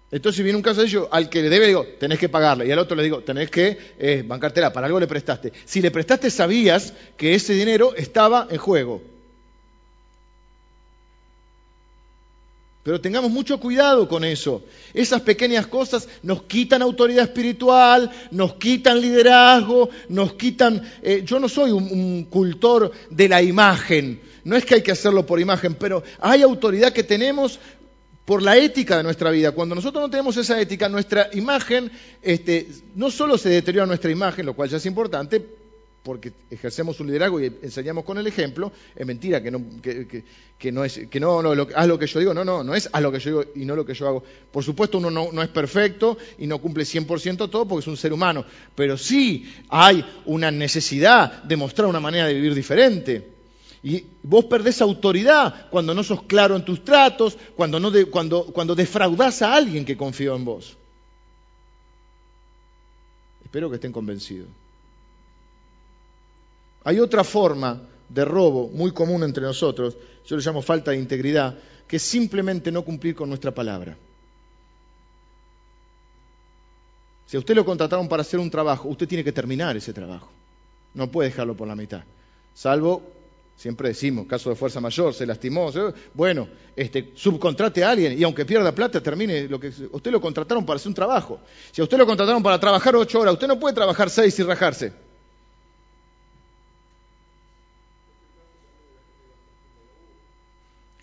[0.09, 2.65] Entonces, si viene un caso de ello, al que le debe, digo, tenés que pagarle.
[2.65, 5.51] Y al otro le digo, tenés que eh, bancártela, para algo le prestaste.
[5.65, 9.01] Si le prestaste, sabías que ese dinero estaba en juego.
[12.87, 14.63] Pero tengamos mucho cuidado con eso.
[14.93, 20.81] Esas pequeñas cosas nos quitan autoridad espiritual, nos quitan liderazgo, nos quitan...
[21.03, 25.25] Eh, yo no soy un, cultor de la imagen, no es que hay que hacerlo
[25.25, 27.59] por imagen, pero hay autoridad que tenemos
[28.23, 29.51] por la ética de nuestra vida.
[29.51, 34.45] Cuando nosotros no tenemos esa ética, nuestra imagen, este, no solo se deteriora nuestra imagen,
[34.45, 35.45] lo cual ya es importante,
[36.07, 40.85] porque ejercemos un liderazgo y enseñamos con el ejemplo, es mentira que no, que, no
[40.85, 43.11] es, que no, no haz lo que yo digo, no, no, no es haz lo
[43.11, 44.23] que yo digo y no lo que yo hago.
[44.49, 47.97] Por supuesto uno no, no es perfecto y no cumple 100% todo porque es un
[47.97, 53.27] ser humano, pero sí hay una necesidad de mostrar una manera de vivir diferente.
[53.83, 58.75] Y vos perdés autoridad cuando no sos claro en tus tratos, cuando, no cuando, cuando
[58.75, 60.77] defraudás a alguien que confió en vos.
[63.43, 64.47] Espero que estén convencidos.
[66.87, 71.53] Hay otra forma de robo muy común entre nosotros, yo le llamo falta de integridad,
[71.85, 73.97] que es simplemente no cumplir con nuestra palabra.
[77.25, 80.29] Si a usted lo contrataron para hacer un trabajo, usted tiene que terminar ese trabajo.
[80.93, 82.03] No puede dejarlo por la mitad.
[82.53, 83.03] Salvo,
[83.57, 85.69] siempre decimos, caso de fuerza mayor, se lastimó,
[86.13, 89.73] bueno, este, subcontrate a alguien y aunque pierda plata, termine lo que...
[89.91, 91.41] Usted lo contrataron para hacer un trabajo.
[91.69, 94.43] Si a usted lo contrataron para trabajar ocho horas, usted no puede trabajar seis y
[94.43, 95.06] rajarse.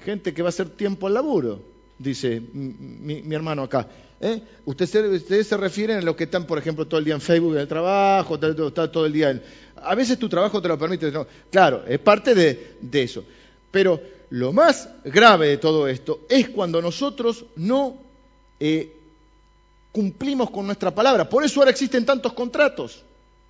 [0.05, 1.61] Gente que va a hacer tiempo al laburo,
[1.99, 3.89] dice mi, hermano acá.
[4.21, 4.41] ¿eh?
[4.65, 7.61] Ustedes, se refieren a los que están, por ejemplo, todo el día en Facebook en
[7.61, 9.43] el trabajo, todo el día en...
[9.77, 11.13] A veces tu trabajo te lo permite.
[11.51, 13.25] Claro, es parte de, eso.
[13.71, 17.97] Pero lo más grave de todo esto es cuando nosotros no
[18.61, 18.93] eh,
[19.93, 21.29] cumplimos con nuestra palabra.
[21.29, 23.03] Por eso ahora existen tantos contratos.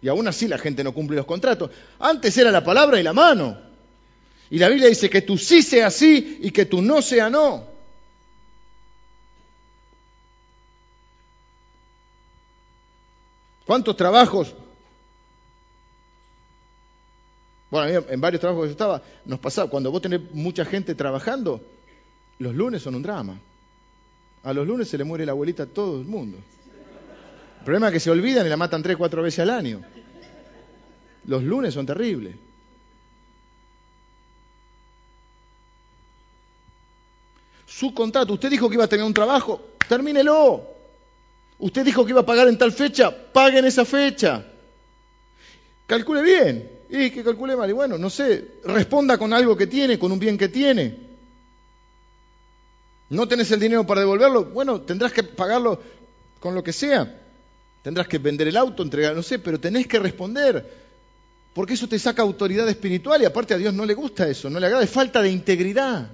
[0.02, 1.70] Y aún así la gente no cumple los contratos.
[1.98, 3.56] Antes era la palabra y la mano.
[4.50, 7.74] Y la Biblia dice que tú sí sea sí y que tú no sea no.
[13.66, 14.54] ¿Cuántos trabajos?
[17.70, 21.60] Bueno, en varios trabajos que yo estaba, nos pasaba, cuando vos tenés mucha gente trabajando,
[22.38, 23.38] los lunes son un drama.
[24.44, 26.38] A los lunes se le muere la abuelita a todo el mundo.
[27.58, 29.80] El problema es que se olvidan y la matan tres, cuatro veces al año.
[31.26, 32.36] Los lunes son terribles.
[37.78, 38.34] Su contrato.
[38.34, 40.62] Usted dijo que iba a tener un trabajo, termínelo.
[41.58, 44.44] Usted dijo que iba a pagar en tal fecha, pague en esa fecha.
[45.86, 46.70] Calcule bien.
[46.88, 47.68] Y que calcule mal.
[47.68, 50.96] Y bueno, no sé, responda con algo que tiene, con un bien que tiene.
[53.10, 54.44] ¿No tenés el dinero para devolverlo?
[54.46, 55.80] Bueno, tendrás que pagarlo
[56.38, 57.22] con lo que sea.
[57.82, 60.84] Tendrás que vender el auto, entregar, no sé, pero tenés que responder.
[61.52, 64.60] Porque eso te saca autoridad espiritual y aparte a Dios no le gusta eso, no
[64.60, 66.10] le agrada, es falta de integridad.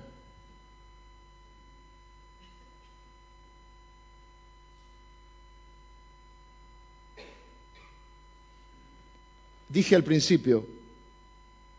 [9.71, 10.67] Dije al principio,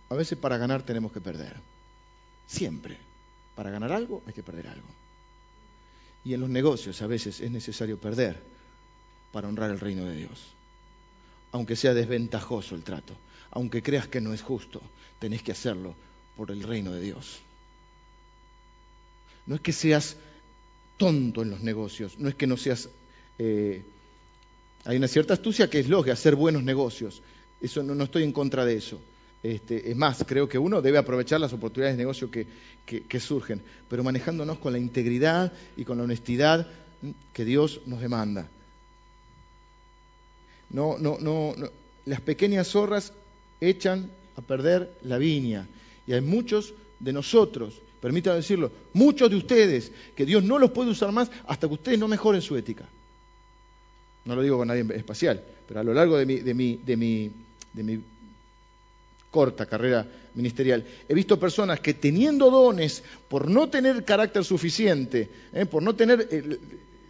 [0.10, 1.58] a veces para ganar tenemos que perder.
[2.48, 2.98] Siempre.
[3.56, 4.88] Para ganar algo hay que perder algo.
[6.24, 8.42] Y en los negocios a veces es necesario perder
[9.34, 10.40] para honrar el reino de Dios.
[11.52, 13.14] Aunque sea desventajoso el trato,
[13.52, 14.82] aunque creas que no es justo,
[15.20, 15.94] tenés que hacerlo
[16.38, 17.40] por el reino de Dios.
[19.46, 20.16] No es que seas
[20.96, 22.88] tonto en los negocios, no es que no seas...
[23.38, 23.84] Eh,
[24.86, 27.22] hay una cierta astucia que es lógica, hacer buenos negocios,
[27.62, 29.00] eso no, estoy en contra de eso.
[29.44, 34.04] Este, es más, creo que uno debe aprovechar las oportunidades de negocio que, surgen, pero
[34.04, 36.68] manejándonos con la integridad y con la honestidad
[37.34, 38.48] que Dios nos demanda.
[40.70, 41.68] No, no, no, no,
[42.06, 43.14] Las pequeñas zorras
[43.60, 45.68] echan a perder la viña.
[46.08, 50.92] Y hay muchos de nosotros, permítanme decirlo, muchos de ustedes, que Dios no los puede
[50.92, 52.88] usar más hasta que ustedes no mejoren su ética.
[54.26, 56.98] No lo digo con nadie espacial, pero a lo largo de mi, de mi, de
[56.98, 57.32] mi,
[57.74, 58.02] de mi
[59.30, 60.06] corta carrera
[60.36, 65.66] ministerial, he visto personas que teniendo dones, por no tener carácter suficiente, ¿eh?
[65.66, 66.60] por no tener, eh,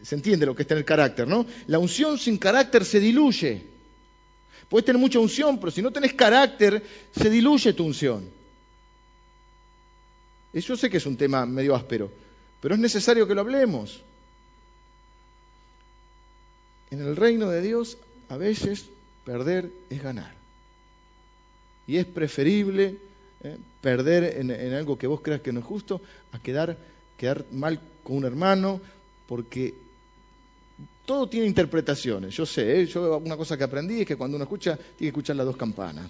[0.03, 1.45] se entiende lo que es tener carácter, ¿no?
[1.67, 3.63] La unción sin carácter se diluye.
[4.69, 8.29] Puedes tener mucha unción, pero si no tenés carácter, se diluye tu unción.
[10.53, 12.11] Yo sé que es un tema medio áspero,
[12.61, 14.01] pero es necesario que lo hablemos.
[16.89, 17.97] En el reino de Dios,
[18.29, 18.85] a veces
[19.23, 20.40] perder es ganar.
[21.87, 22.97] Y es preferible
[23.43, 26.77] eh, perder en, algo que vos creas que no es justo a quedar,
[27.51, 28.81] mal con un hermano,
[29.27, 29.73] porque
[31.05, 32.35] todo tiene interpretaciones.
[32.35, 32.85] Yo sé, ¿eh?
[32.85, 35.57] yo una cosa que aprendí es que cuando uno escucha, tiene que escuchar las dos
[35.57, 36.09] campanas.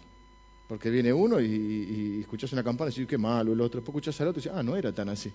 [0.68, 3.82] Porque viene uno y, y, escuchas una campana y dices, qué malo el otro.
[3.82, 5.32] Después escuchas al otro y dices, ah, no era tan así.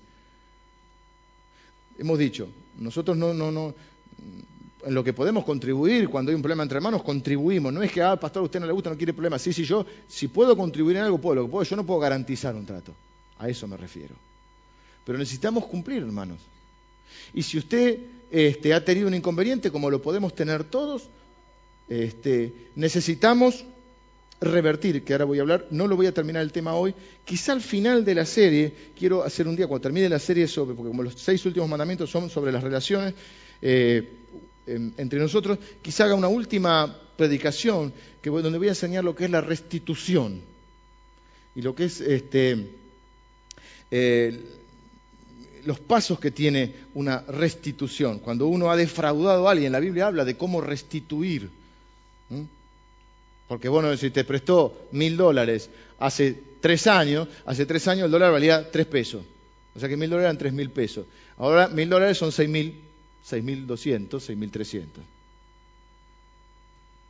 [1.98, 3.74] Hemos dicho, nosotros no, no, no,
[4.86, 7.72] en lo que podemos contribuir cuando hay un problema entre hermanos, contribuimos.
[7.72, 9.42] No es que, ah, pastor, a usted no le gusta, no quiere problemas.
[9.42, 11.34] Sí, sí, yo, si puedo contribuir en algo, puedo.
[11.34, 12.94] Lo que puedo, yo no puedo garantizar un trato.
[13.40, 14.14] A eso me refiero.
[15.04, 16.38] Pero necesitamos cumplir, hermanos.
[17.34, 17.98] Y si usted
[18.30, 21.08] este, ha tenido un inconveniente, como lo podemos tener todos,
[21.88, 23.64] este, necesitamos
[24.40, 26.94] revertir, que ahora voy a hablar, no lo voy a terminar el tema hoy,
[27.24, 30.76] quizá al final de la serie, quiero hacer un día, cuando termine la serie sobre,
[30.76, 33.14] porque como los seis últimos mandamientos son sobre las relaciones
[33.62, 34.08] eh,
[34.66, 37.92] entre nosotros, quizá haga una última predicación
[38.30, 40.40] donde voy a enseñar lo que es la restitución
[41.54, 42.66] y lo que es este,
[43.90, 44.40] eh,
[45.64, 48.18] los pasos que tiene una restitución.
[48.18, 51.48] Cuando uno ha defraudado a alguien, la Biblia habla de cómo restituir.
[53.48, 58.32] Porque bueno, si te prestó mil dólares hace tres años, hace tres años el dólar
[58.32, 59.22] valía tres pesos.
[59.74, 61.06] O sea que mil dólares eran tres mil pesos.
[61.38, 62.74] Ahora mil dólares son seis mil,
[63.26, 65.02] seis mil doscientos, seis mil trescientos.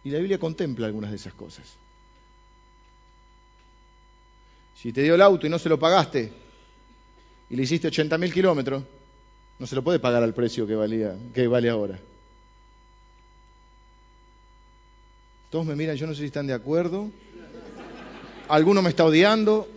[0.02, 1.66] Y la Biblia contempla algunas de esas cosas.
[4.80, 6.32] Si te dio el auto y no se lo pagaste,
[7.50, 8.82] y le hiciste 80.000 kilómetros,
[9.58, 11.98] no se lo puede pagar al precio que, valía, que vale ahora.
[15.50, 17.10] Todos me miran, yo no sé si están de acuerdo.
[18.48, 19.68] Alguno me está odiando.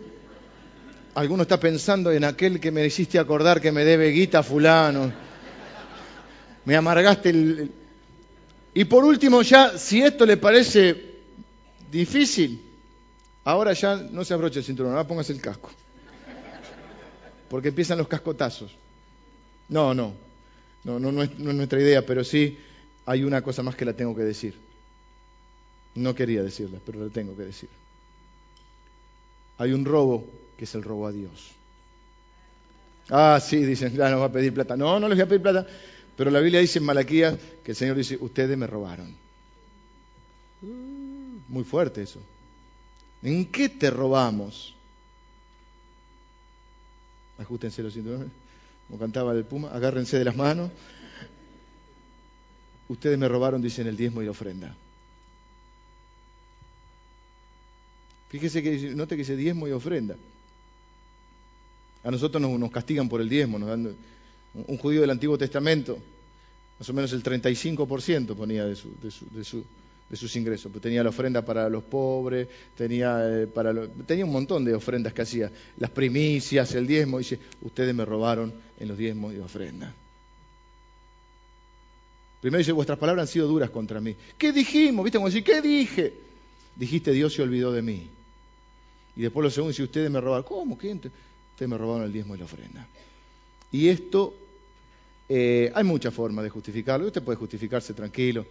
[1.14, 5.29] Alguno está pensando en aquel que me hiciste acordar que me debe guita fulano.
[6.64, 7.70] Me amargaste el...
[8.74, 11.18] Y por último ya, si esto le parece
[11.90, 12.62] difícil,
[13.44, 15.70] ahora ya no se abroche el cinturón, ahora póngase el casco
[17.50, 18.70] porque empiezan los cascotazos.
[19.68, 20.14] No, no,
[20.84, 22.56] no, no, es, nuestra idea, pero sí
[23.06, 24.54] hay una cosa más que la tengo que decir.
[25.96, 27.68] No quería decirla, pero la tengo que decir.
[29.58, 30.24] Hay un robo
[30.56, 31.50] que es el robo a Dios.
[33.10, 34.76] Ah, sí, dicen, ya nos va a pedir plata.
[34.76, 35.66] No, no les voy a pedir plata.
[36.20, 39.16] Pero la Biblia dice en Malaquías que el Señor dice, ustedes me robaron.
[41.48, 42.20] Muy fuerte eso.
[43.22, 44.74] ¿En qué te robamos?
[47.38, 48.28] ajustense los cinturones,
[48.86, 50.70] como cantaba el Puma, agárrense de las manos.
[52.90, 54.76] Ustedes me robaron, dicen, el diezmo y la ofrenda.
[58.28, 60.16] Fíjese que note que dice diezmo y ofrenda.
[62.04, 63.96] A nosotros nos, castigan por el diezmo, nos dan,
[64.52, 65.98] un judío del Antiguo Testamento,
[66.80, 69.64] más o menos el 35% ponía de de su
[70.10, 70.70] de sus ingresos.
[70.70, 73.72] Pues tenía la ofrenda para los pobres, tenía, eh, para
[74.06, 77.18] tenía un montón de ofrendas que hacía, las primicias, el diezmo.
[77.18, 79.94] Dice, ustedes me robaron en los diezmos y ofrendas.
[82.40, 84.16] Primero dice, vuestras palabras han sido duras contra mí.
[84.36, 85.04] ¿Qué dijimos?
[85.04, 85.18] ¿Viste?
[85.18, 86.12] Como decir, ¿qué dije?
[86.74, 88.08] Dijiste, Dios se olvidó de mí.
[89.14, 90.44] Y después lo segundo dice, ustedes me robaron.
[90.44, 90.76] ¿Cómo?
[90.76, 90.92] ¿Qué?
[90.92, 92.86] Ustedes me robaron el diezmo y la ofrenda.
[93.70, 94.34] Y esto,
[95.30, 97.06] eh, hay muchas formas de justificarlo.
[97.06, 98.44] Usted puede justificarse tranquilo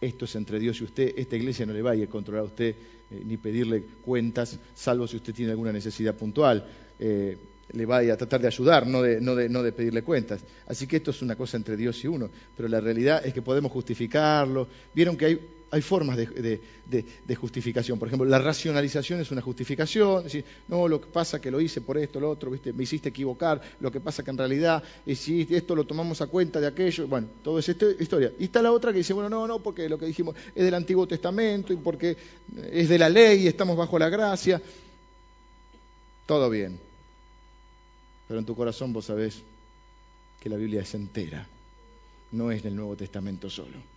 [0.00, 2.42] esto es entre Dios y usted, esta iglesia no le va a ir a controlar
[2.42, 2.74] a usted
[3.10, 6.66] eh, ni pedirle cuentas, salvo si usted tiene alguna necesidad puntual.
[6.98, 7.36] Eh,
[7.72, 10.44] le va a tratar de ayudar, no de, de, no de pedirle cuentas.
[10.66, 13.40] Así que esto es una cosa entre Dios y uno, pero la realidad es que
[13.40, 14.68] podemos justificarlo.
[14.94, 15.40] Vieron que hay,
[15.74, 17.98] hay formas de, justificación.
[17.98, 20.22] Por ejemplo, la racionalización es una justificación.
[20.22, 22.72] Decir, no, lo que pasa que lo hice por esto, lo otro, ¿viste?
[22.72, 23.60] me hiciste equivocar.
[23.80, 24.84] Lo que pasa que en realidad,
[25.16, 27.08] si esto lo tomamos a cuenta de aquello.
[27.08, 28.30] Bueno, todo es historia.
[28.38, 30.74] Y está la otra que dice, bueno, no, no, porque lo que dijimos es del
[30.74, 32.16] Antiguo Testamento y porque
[32.70, 34.62] es de la ley y estamos bajo la gracia.
[36.24, 36.78] Todo bien.
[38.28, 39.42] Pero en tu corazón vos sabés
[40.40, 41.48] que la Biblia es entera.
[42.30, 43.93] No es del Nuevo Testamento solo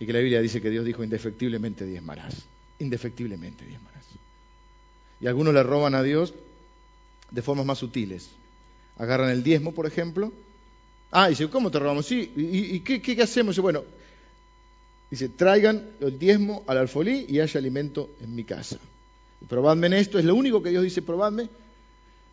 [0.00, 2.34] y que la Biblia dice que Dios dijo indefectiblemente diezmarás.
[2.78, 4.06] Indefectiblemente diezmarás.
[5.20, 6.32] Y algunos le roban a Dios
[7.30, 8.30] de formas más sutiles.
[8.96, 10.32] Agarran el diezmo, por ejemplo.
[11.10, 12.06] Ah, dice, ¿cómo te robamos?
[12.06, 13.54] Sí, ¿y, qué, qué, hacemos?
[13.54, 13.84] Dice, bueno,
[15.10, 18.78] dice, traigan el diezmo al alfolí y haya alimento en mi casa.
[19.48, 21.50] Probadme en esto, es lo único que Dios dice, probadme.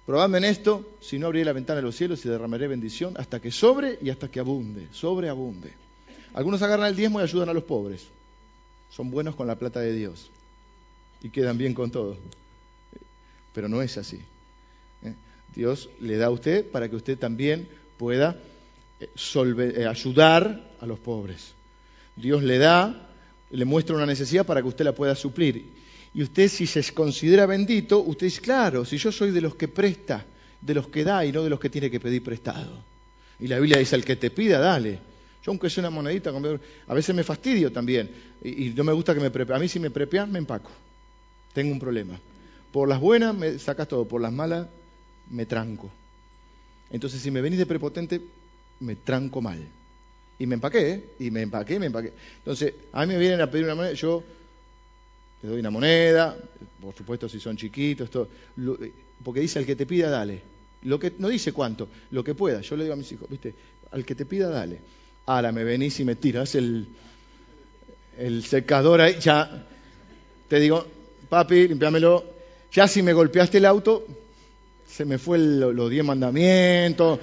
[0.05, 3.41] Probadme en esto, si no abriré la ventana de los cielos y derramaré bendición hasta
[3.41, 5.73] que sobre y hasta que abunde, sobreabunde.
[6.33, 8.07] Algunos agarran el diezmo y ayudan a los pobres.
[8.89, 10.29] Son buenos con la plata de Dios
[11.21, 12.17] y quedan bien con todo.
[13.53, 14.19] Pero no es así.
[15.03, 15.13] ¿eh?
[15.55, 17.67] Dios le da a usted para que usted también
[17.97, 18.37] pueda
[18.99, 21.53] eh, eh, ayudar a los pobres.
[22.15, 23.09] Dios le da,
[23.51, 25.65] le muestra una necesidad para que usted la pueda suplir.
[26.13, 29.67] Y usted si se considera bendito, usted dice, claro, si yo soy de los que
[29.67, 30.25] presta,
[30.61, 32.83] de los que da y no de los que tiene que pedir prestado.
[33.39, 34.99] Y la Biblia dice, al que te pida, dale.
[35.47, 36.31] Aunque sea una monedita,
[36.87, 38.09] a veces me fastidio también.
[38.43, 39.53] Y, no me gusta que me prepe.
[39.53, 40.69] A mí si me prepean, me empaco.
[41.53, 42.19] Tengo un problema.
[42.71, 44.67] Por las buenas me sacas todo, por las malas
[45.29, 45.89] me tranco.
[46.91, 48.21] Entonces si me venís de prepotente,
[48.81, 49.65] me tranco mal.
[50.37, 51.03] Y me empaqué, ¿eh?
[51.19, 52.11] Y me empaqué, me empaqué.
[52.39, 54.23] Entonces, a mí me vienen a pedir una moneda, yo
[55.41, 56.37] te doy una moneda,
[56.79, 58.27] por supuesto si son chiquitos, todo,
[59.23, 60.41] porque dice al que te pida, dale.
[60.83, 62.61] No dice cuánto, lo que pueda.
[62.61, 63.55] Yo le digo a mis hijos, viste,
[63.89, 64.79] al que te pida, dale
[65.27, 66.87] ahora me venís y me tiras el,
[68.17, 69.65] el secador ahí, ya
[70.47, 70.85] te digo,
[71.29, 72.23] papi, limpiámelo.
[72.71, 74.05] Ya si me golpeaste el auto,
[74.87, 77.19] se me fue los diez mandamientos.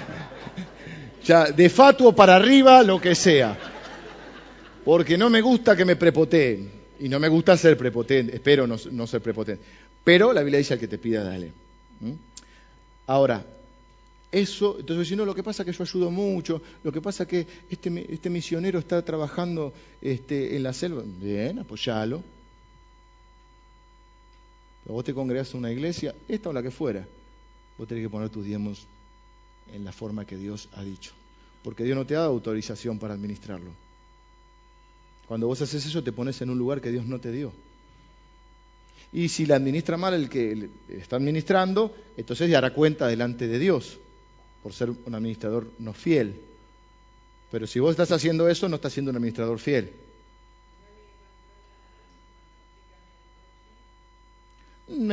[1.24, 3.56] ya, de fatuo para arriba, lo que sea.
[4.84, 6.78] Porque no me gusta que me prepoteen.
[7.00, 8.34] Y no me gusta ser prepotente.
[8.34, 9.62] Espero no, no ser prepotente.
[10.02, 11.52] Pero la Biblia dice al que te pida, dale.
[12.00, 12.12] ¿Mm?
[13.06, 13.44] Ahora,
[14.30, 17.22] eso, entonces si no, lo que pasa es que yo ayudo mucho, lo que pasa
[17.22, 19.72] es que este, este misionero está trabajando
[20.02, 22.22] este, en la selva, bien, apoyalo.
[24.84, 27.06] Pero vos te congregas en una iglesia, esta o la que fuera,
[27.78, 28.86] vos tenés que poner tus diezmos
[29.72, 31.12] en la forma que Dios ha dicho,
[31.62, 33.70] porque Dios no te ha dado autorización para administrarlo.
[35.26, 37.52] Cuando vos haces eso te pones en un lugar que Dios no te dio.
[39.10, 43.58] Y si la administra mal el que está administrando, entonces ya hará cuenta delante de
[43.58, 43.98] Dios
[44.62, 46.40] por ser un administrador no fiel.
[47.50, 49.92] Pero si vos estás haciendo eso, no estás siendo un administrador fiel.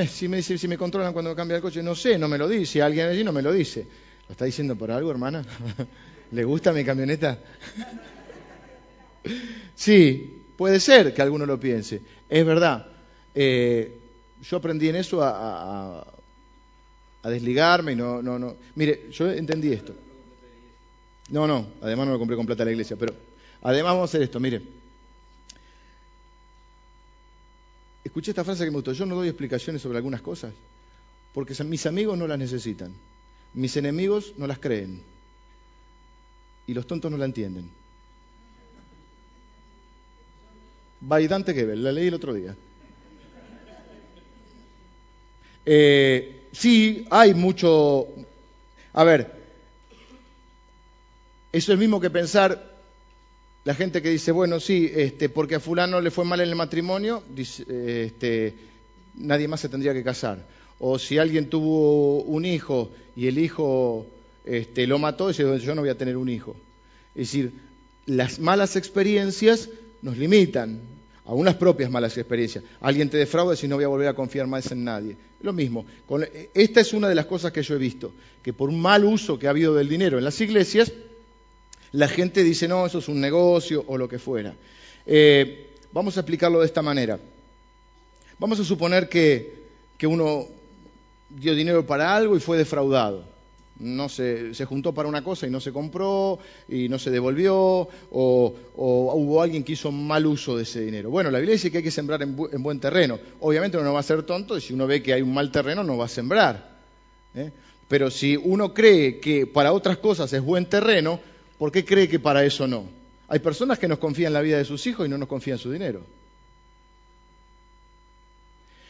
[0.07, 2.81] Si me, si me controlan cuando cambia el coche, no sé, no me lo dice.
[2.81, 3.85] Alguien allí no me lo dice.
[4.27, 5.45] ¿Lo está diciendo por algo, hermana?
[6.31, 7.39] ¿Le gusta mi camioneta?
[9.75, 12.01] sí, puede ser que alguno lo piense.
[12.27, 12.87] Es verdad.
[13.33, 13.99] Eh,
[14.41, 16.14] yo aprendí en eso a
[17.30, 18.55] desligarme y no, no, no.
[18.76, 19.93] Mire, yo entendí esto.
[21.30, 23.13] No, no, además no lo compré con plata a la iglesia, pero
[23.61, 24.61] además vamos a hacer esto, mire.
[28.03, 30.53] Escuché esta frase que me gustó, yo no doy explicaciones sobre algunas cosas,
[31.34, 32.93] porque mis amigos no las necesitan,
[33.55, 35.01] mis enemigos no las creen,
[36.67, 37.69] y los tontos no la entienden.
[41.01, 42.55] Baidante Gebel, la leí el otro día.
[45.65, 48.08] Eh, sí, hay mucho...
[48.93, 49.32] A ver,
[51.51, 52.76] eso es mismo que pensar
[53.66, 56.56] la gente que dice, bueno, sí, este, porque a fulano le fue mal en el
[56.56, 58.53] matrimonio, este,
[59.16, 60.45] nadie más se tendría que casar.
[60.80, 64.06] O si alguien tuvo un hijo y el hijo
[64.45, 66.56] este, lo mató, dice, yo no voy a tener un hijo.
[67.16, 67.53] Es decir,
[68.06, 69.70] las malas experiencias
[70.03, 70.80] nos limitan,
[71.26, 72.63] a unas propias malas experiencias.
[72.82, 75.17] Alguien te defrauda y no voy a volver a confiar más en nadie.
[75.41, 75.86] Lo mismo,
[76.53, 78.13] esta es una de las cosas que yo he visto,
[78.43, 80.91] que por un mal uso que ha habido del dinero en las iglesias,
[81.91, 84.55] la gente dice, no, eso es un negocio o lo que fuera.
[85.05, 87.19] Eh, vamos a explicarlo de esta manera.
[88.38, 89.53] Vamos a suponer que,
[89.97, 90.47] que uno
[91.30, 93.34] dio dinero para algo y fue defraudado
[93.80, 97.55] no se, se, juntó para una cosa y no se compró y no se devolvió
[98.11, 101.09] o, hubo alguien que hizo mal uso de ese dinero.
[101.09, 103.19] Bueno, la Biblia dice que hay que sembrar en, buen terreno.
[103.41, 105.51] Obviamente uno no va a ser tonto y si uno ve que hay un mal
[105.51, 106.78] terreno no va a sembrar.
[107.36, 107.51] ¿eh?
[107.88, 111.19] Pero si uno cree que para otras cosas es buen terreno,
[111.57, 112.86] ¿por qué cree que para eso no?
[113.28, 115.71] Hay personas que nos confían la vida de sus hijos y no nos confían su
[115.71, 116.01] dinero.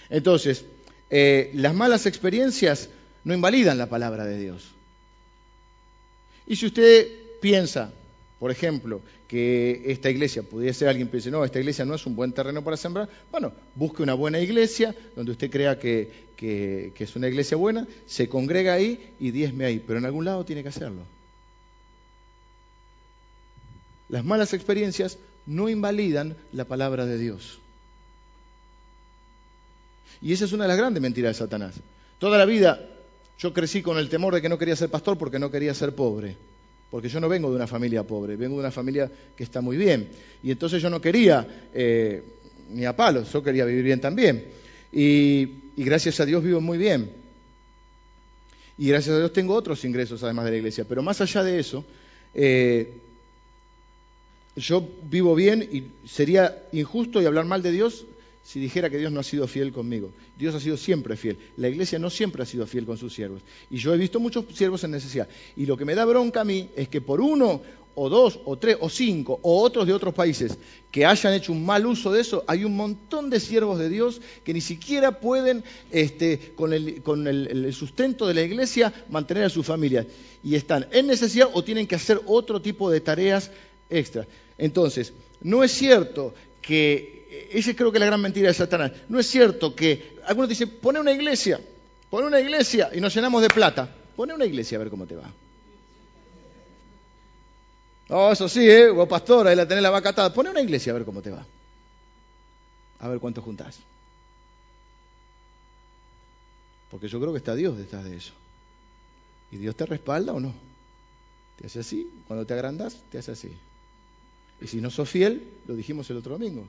[0.09, 0.65] Entonces,
[1.09, 2.89] eh, las malas experiencias
[3.23, 4.74] no invalidan la palabra de Dios.
[6.47, 7.07] Y si usted
[7.41, 7.91] piensa,
[8.39, 12.15] por ejemplo, que esta iglesia pudiera ser alguien que no, esta iglesia no es un
[12.15, 17.15] buen terreno para sembrar, bueno, busque una buena iglesia donde usted crea que, que es
[17.15, 20.69] una iglesia buena, se congrega ahí y diezme ahí, pero en algún lado tiene que
[20.69, 21.01] hacerlo.
[24.09, 27.59] Las malas experiencias no invalidan la palabra de Dios.
[30.21, 31.75] Y esa es una de las grandes mentiras de Satanás.
[32.19, 32.87] Toda la vida
[33.37, 35.93] yo crecí con el temor de que no quería ser pastor porque no quería ser
[35.93, 36.35] pobre.
[36.89, 39.75] Porque yo no vengo de una familia pobre, vengo de una familia que está muy
[39.75, 40.09] bien.
[40.43, 42.23] Y entonces yo no quería eh,
[42.69, 44.45] ni a palos, yo quería vivir bien también.
[44.91, 47.11] Y, gracias a Dios vivo muy bien.
[48.77, 50.85] Y gracias a Dios tengo otros ingresos además de la iglesia.
[50.87, 51.83] Pero más allá de eso,
[52.33, 52.93] eh,
[54.55, 58.05] yo vivo bien y sería injusto y hablar mal de Dios
[58.45, 60.11] si dijera que Dios no ha sido fiel conmigo.
[60.37, 61.37] Dios ha sido siempre fiel.
[61.57, 63.41] La iglesia no siempre ha sido fiel con sus siervos.
[63.71, 65.27] Y yo he visto muchos siervos en necesidad.
[65.55, 67.63] Y lo que me da bronca a mí es que por uno
[67.95, 70.59] o dos o tres o cinco o otros de otros países
[70.91, 74.21] que hayan hecho un mal uso de eso, hay un montón de siervos de Dios
[74.43, 79.63] que ni siquiera pueden, este, con, el, el sustento de la iglesia, mantener a su
[79.63, 80.05] familia.
[80.43, 83.49] Y están en necesidad o tienen que hacer otro tipo de tareas
[83.89, 84.27] extra.
[84.59, 86.35] Entonces, no es cierto
[86.65, 90.49] que, esa creo que es la gran mentira de Satanás, no es cierto que, algunos
[90.49, 91.59] dicen, pone una iglesia,
[92.09, 95.15] pone una iglesia y nos llenamos de plata, pone una iglesia a ver cómo te
[95.15, 95.31] va.
[98.09, 98.89] Oh, eso sí, ¿eh?
[98.89, 100.31] Vos pastor, ahí la tenés la vaca atada.
[100.31, 101.43] Pone una iglesia a ver cómo te va.
[102.99, 103.79] A ver cuánto juntás.
[106.91, 108.33] Porque yo creo que está Dios detrás de eso.
[109.51, 110.53] ¿Y Dios te respalda o no?
[111.57, 112.07] Te hace así.
[112.27, 113.51] Cuando te agrandas, te hace así.
[114.61, 116.65] Y si no sos fiel, lo dijimos el otro domingo,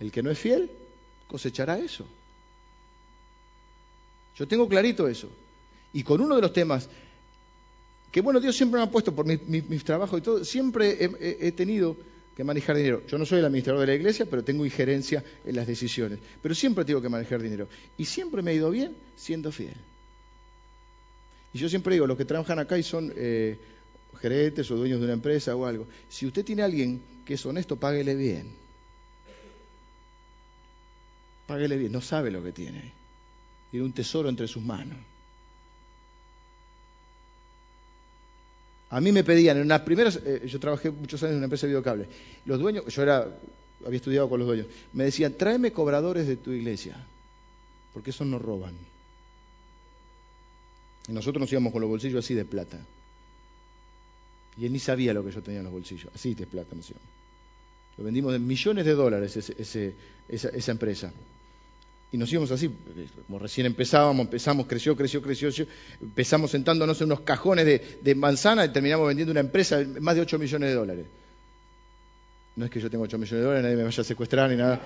[0.00, 0.70] el que no es fiel
[1.26, 2.06] cosechará eso.
[4.36, 5.28] Yo tengo clarito eso.
[5.92, 6.88] Y con uno de los temas
[8.10, 11.96] que, bueno, Dios siempre me ha puesto por mis, trabajos y todo, siempre he, tenido
[12.34, 13.02] que manejar dinero.
[13.06, 16.18] Yo no soy el administrador de la iglesia, pero tengo injerencia en las decisiones.
[16.40, 17.68] Pero siempre tengo que manejar dinero.
[17.98, 19.76] Y siempre me ha ido bien siendo fiel.
[21.52, 23.12] Y yo siempre digo, los que trabajan acá y son...
[23.14, 23.58] Eh,
[24.20, 27.46] gerentes o dueños de una empresa o algo, si usted tiene a alguien que es
[27.46, 28.50] honesto, páguele bien.
[31.46, 32.92] Páguele bien, no sabe lo que tiene.
[33.70, 34.98] Tiene un tesoro entre sus manos.
[38.90, 41.66] A mí me pedían, en las primeras, eh, yo trabajé muchos años en una empresa
[41.66, 42.08] de videocable,
[42.46, 43.38] los dueños, yo era,
[43.84, 46.96] había estudiado con los dueños, me decían, tráeme cobradores de tu iglesia,
[47.92, 48.74] porque esos no roban.
[51.06, 52.78] Y nosotros nos íbamos con los bolsillos así de plata.
[54.58, 56.10] Y él ni sabía lo que yo tenía en los bolsillos.
[56.14, 56.92] Así de plata nos
[57.96, 61.12] Lo vendimos de millones de dólares esa, empresa.
[62.10, 62.70] Y nos íbamos así,
[63.26, 65.50] como recién empezábamos, empezamos, creció, creció, creció,
[66.00, 67.66] empezamos sentándonos en unos cajones
[68.02, 71.06] de, manzana y terminamos vendiendo una empresa de más de 8 millones de dólares.
[72.56, 74.56] No es que yo tenga 8 millones de dólares, nadie me vaya a secuestrar ni
[74.56, 74.80] nada.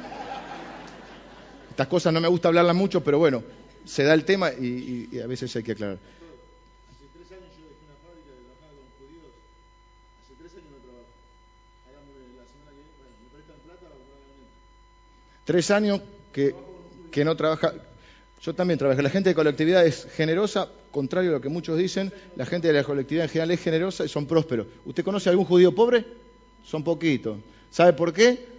[1.71, 3.43] Estas cosas no me gusta hablarlas mucho, pero bueno,
[3.87, 5.99] se da el tema y a veces hay que aclarar.
[15.45, 16.01] Tres años
[16.33, 16.55] que,
[17.25, 17.75] no trabaja.
[18.41, 19.03] Yo también trabajé.
[19.03, 22.13] La gente de colectividad es generosa, contrario a lo que muchos dicen.
[22.37, 24.67] La gente de la colectividad en general es generosa y son prósperos.
[24.85, 26.05] ¿Usted conoce a algún judío pobre?
[26.65, 27.39] Son poquitos.
[27.71, 28.53] ¿Sabe por qué?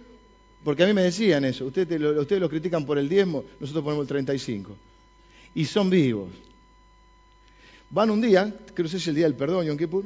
[0.62, 1.66] Porque a mí me decían eso.
[1.66, 4.76] Ustedes, los critican por el diezmo, nosotros ponemos el 35.
[5.54, 6.30] Y son vivos.
[7.90, 10.04] Van un día, creo que es el día del perdón, Yom Kippur,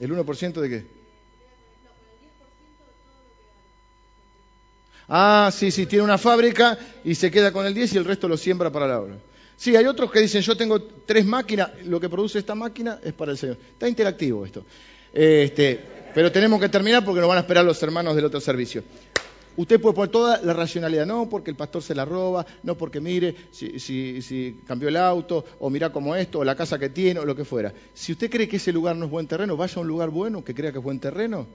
[0.00, 0.86] ¿El 1% de qué?
[5.12, 8.28] Ah, sí, sí, tiene una fábrica y se queda con el 10 y el resto
[8.28, 9.16] lo siembra para la obra.
[9.56, 13.12] Sí, hay otros que dicen, yo tengo tres máquinas, lo que produce esta máquina es
[13.12, 13.58] para el Señor.
[13.72, 14.64] Está interactivo esto.
[15.12, 15.78] Este,
[16.14, 18.82] pero tenemos que terminar porque nos van a esperar los hermanos del otro servicio.
[19.56, 23.00] Usted puede poner toda la racionalidad, no porque el pastor se la roba, no porque
[23.00, 27.24] mire si, cambió el auto, o mira como esto, o la casa que tiene, o
[27.24, 27.72] lo que fuera.
[27.92, 30.44] Si usted cree que ese lugar no es buen terreno, vaya a un lugar bueno
[30.44, 31.46] que crea que es buen terreno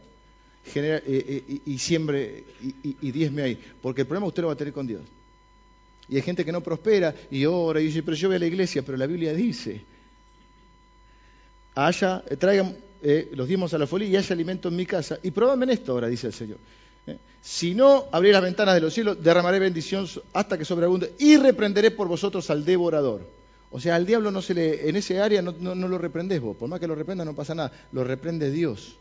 [0.73, 3.59] eh, eh, y, siembre y, y, diezme ahí.
[3.81, 5.01] Porque el problema usted lo va a tener con Dios.
[6.09, 8.45] Y hay gente que no prospera y ora y dice, pero yo voy a la
[8.45, 9.81] iglesia, pero la Biblia dice,
[11.75, 15.19] haya, traigan eh, los diezmos a la folía y haya alimento en mi casa.
[15.21, 16.57] Y probadme en esto ahora, dice el Señor.
[17.07, 17.17] ¿Eh?
[17.41, 21.91] Si no abriré las ventanas de los cielos, derramaré bendición hasta que sobreabunde y reprenderé
[21.91, 23.21] por vosotros al devorador.
[23.71, 26.69] O sea, al diablo no se le, en ese área no, lo reprendes vos, por
[26.69, 28.95] más que lo reprenda no pasa nada, lo reprende Dios.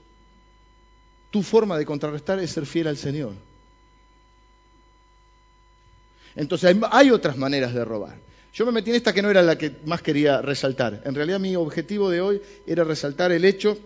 [1.30, 3.34] Tu forma de contrarrestar es ser fiel al Señor.
[6.34, 8.16] Entonces hay, otras maneras de robar.
[8.52, 11.02] Yo me metí en esta que no era la que más quería resaltar.
[11.04, 13.78] En realidad mi objetivo de hoy era resaltar el hecho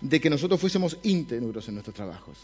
[0.00, 2.38] de que nosotros fuésemos íntegros en nuestros trabajos,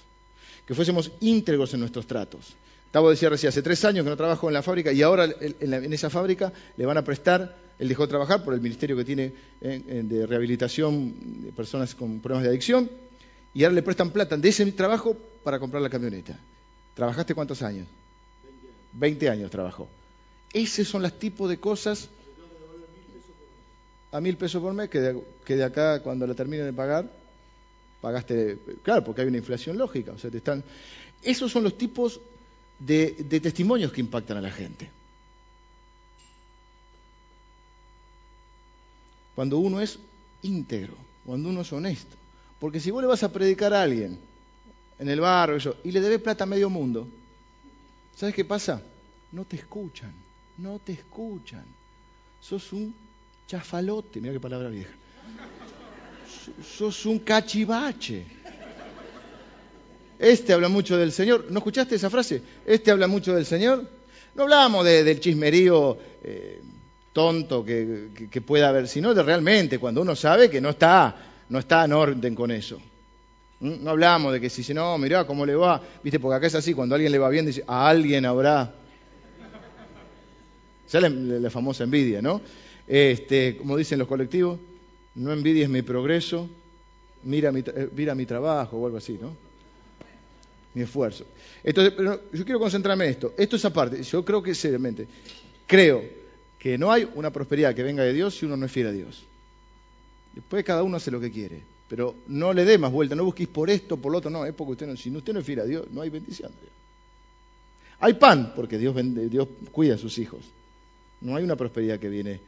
[0.66, 2.54] que fuésemos íntegros en nuestros tratos.
[2.90, 5.92] Tavo decía recién, hace tres años que no trabajo en la fábrica y ahora en,
[5.92, 9.32] esa fábrica le van a prestar, él dejó de trabajar por el ministerio que tiene
[9.60, 12.90] de rehabilitación de personas con problemas de adicción
[13.54, 16.38] y ahora le prestan plata de ese trabajo para comprar la camioneta.
[16.94, 17.86] ¿Trabajaste cuántos años?
[18.92, 19.88] 20 años trabajó.
[20.52, 22.08] Esos son los tipos de cosas
[24.12, 27.10] a mil pesos por mes que de, acá cuando la terminen de pagar
[28.00, 30.62] pagaste, claro, porque hay una inflación lógica, o sea, te están...
[31.22, 32.20] Esos son los tipos
[32.78, 34.90] de, de testimonios que impactan a la gente.
[39.34, 39.98] Cuando uno es
[40.42, 40.94] íntegro,
[41.24, 42.16] cuando uno es honesto.
[42.58, 44.18] Porque si vos le vas a predicar a alguien
[44.98, 47.06] en el barrio y le debes plata a medio mundo,
[48.16, 48.80] ¿Sabes qué pasa?
[49.30, 50.10] No te escuchan,
[50.56, 51.66] no te escuchan.
[52.40, 52.94] Sos un
[53.46, 54.94] chafalote, mira qué palabra vieja.
[56.76, 58.24] Sos un cachivache.
[60.18, 61.46] Este habla mucho del Señor.
[61.50, 62.42] ¿No escuchaste esa frase?
[62.64, 63.86] Este habla mucho del Señor.
[64.34, 66.60] No hablamos del chismerío eh,
[67.12, 71.16] tonto que, pueda haber, sino de realmente cuando uno sabe que no está,
[71.48, 72.78] no está en orden con eso.
[73.60, 73.82] ¿Mm?
[73.82, 76.74] No hablamos de que si no, mirá cómo le va, viste, porque acá es así,
[76.74, 78.74] cuando a alguien le va bien, dice, a alguien habrá.
[80.86, 82.42] Esa es la, famosa envidia, ¿no?
[82.86, 84.58] Este, como dicen los colectivos,
[85.16, 86.48] no envidies mi progreso,
[87.24, 89.34] mira mi, eh, mira mi trabajo o algo así, ¿no?
[90.74, 91.24] Mi esfuerzo.
[91.64, 93.34] Entonces, pero yo quiero concentrarme en esto.
[93.36, 94.02] Esto es aparte.
[94.02, 95.06] Yo creo que seriamente,
[95.66, 96.02] creo
[96.58, 98.92] que no hay una prosperidad que venga de Dios si uno no es fiel a
[98.92, 99.24] Dios.
[100.34, 101.62] Después cada uno hace lo que quiere.
[101.88, 104.52] Pero no le dé más vuelta, no busquéis por esto, por lo otro, no, es
[104.52, 106.50] porque usted no, si usted no es fiel a Dios, no hay bendición.
[108.00, 108.94] Hay pan, porque Dios,
[109.30, 110.40] Dios cuida a sus hijos.
[111.20, 112.40] No hay una prosperidad que viene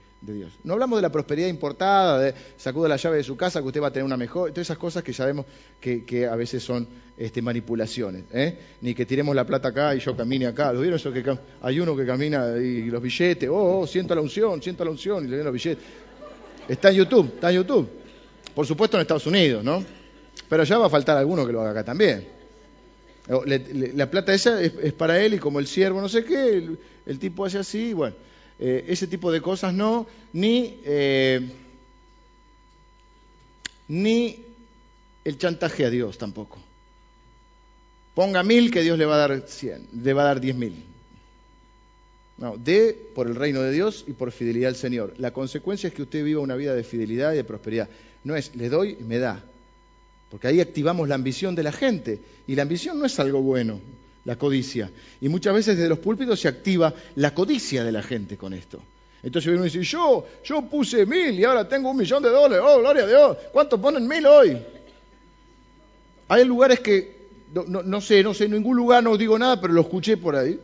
[0.64, 3.80] No hablamos de la prosperidad importada, de sacuda la llave de su casa, que usted
[3.80, 5.46] va a tener una mejor, todas esas cosas que sabemos
[5.80, 8.24] que, a veces son este, manipulaciones.
[8.32, 8.58] ¿eh?
[8.80, 10.72] Ni que tiremos la plata acá y yo camine acá.
[10.72, 11.24] ¿Lo vieron eso que
[11.62, 13.48] hay uno que camina y los billetes?
[13.48, 15.84] Oh, oh, siento la unción, siento la unción, y le den los billetes.
[16.68, 17.88] Está en YouTube, está en YouTube.
[18.54, 19.84] Por supuesto en Estados Unidos, ¿no?
[20.48, 22.26] Pero ya va a faltar alguno que lo haga acá también.
[23.28, 26.66] la plata esa es, para él y como el siervo no sé qué,
[27.06, 28.16] el, tipo hace así, bueno,
[28.58, 31.48] eh, ese tipo de cosas no, ni, eh,
[33.88, 34.44] ni
[35.24, 36.58] el chantaje a Dios tampoco.
[38.14, 40.84] Ponga mil que Dios le va a dar cien, le va a dar diez mil.
[42.38, 45.14] No, de por el reino de Dios y por fidelidad al Señor.
[45.18, 47.88] La consecuencia es que usted viva una vida de fidelidad y de prosperidad.
[48.24, 49.44] No es le doy y me da.
[50.30, 52.20] Porque ahí activamos la ambición de la gente.
[52.46, 53.80] Y la ambición no es algo bueno,
[54.28, 54.90] la codicia.
[55.22, 58.78] Y muchas veces desde los púlpitos se activa la codicia de la gente con esto.
[59.22, 62.62] Entonces uno dice, yo, yo puse mil y ahora tengo un millón de dólares.
[62.62, 63.36] Oh, gloria a Dios.
[63.52, 64.58] ¿Cuántos ponen mil hoy?
[66.28, 67.16] Hay lugares que,
[67.54, 70.36] no, no sé, no sé, en ningún lugar no digo nada, pero lo escuché por
[70.36, 70.60] ahí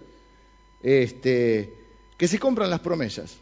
[0.82, 1.72] este,
[2.18, 3.38] que se compran las promesas.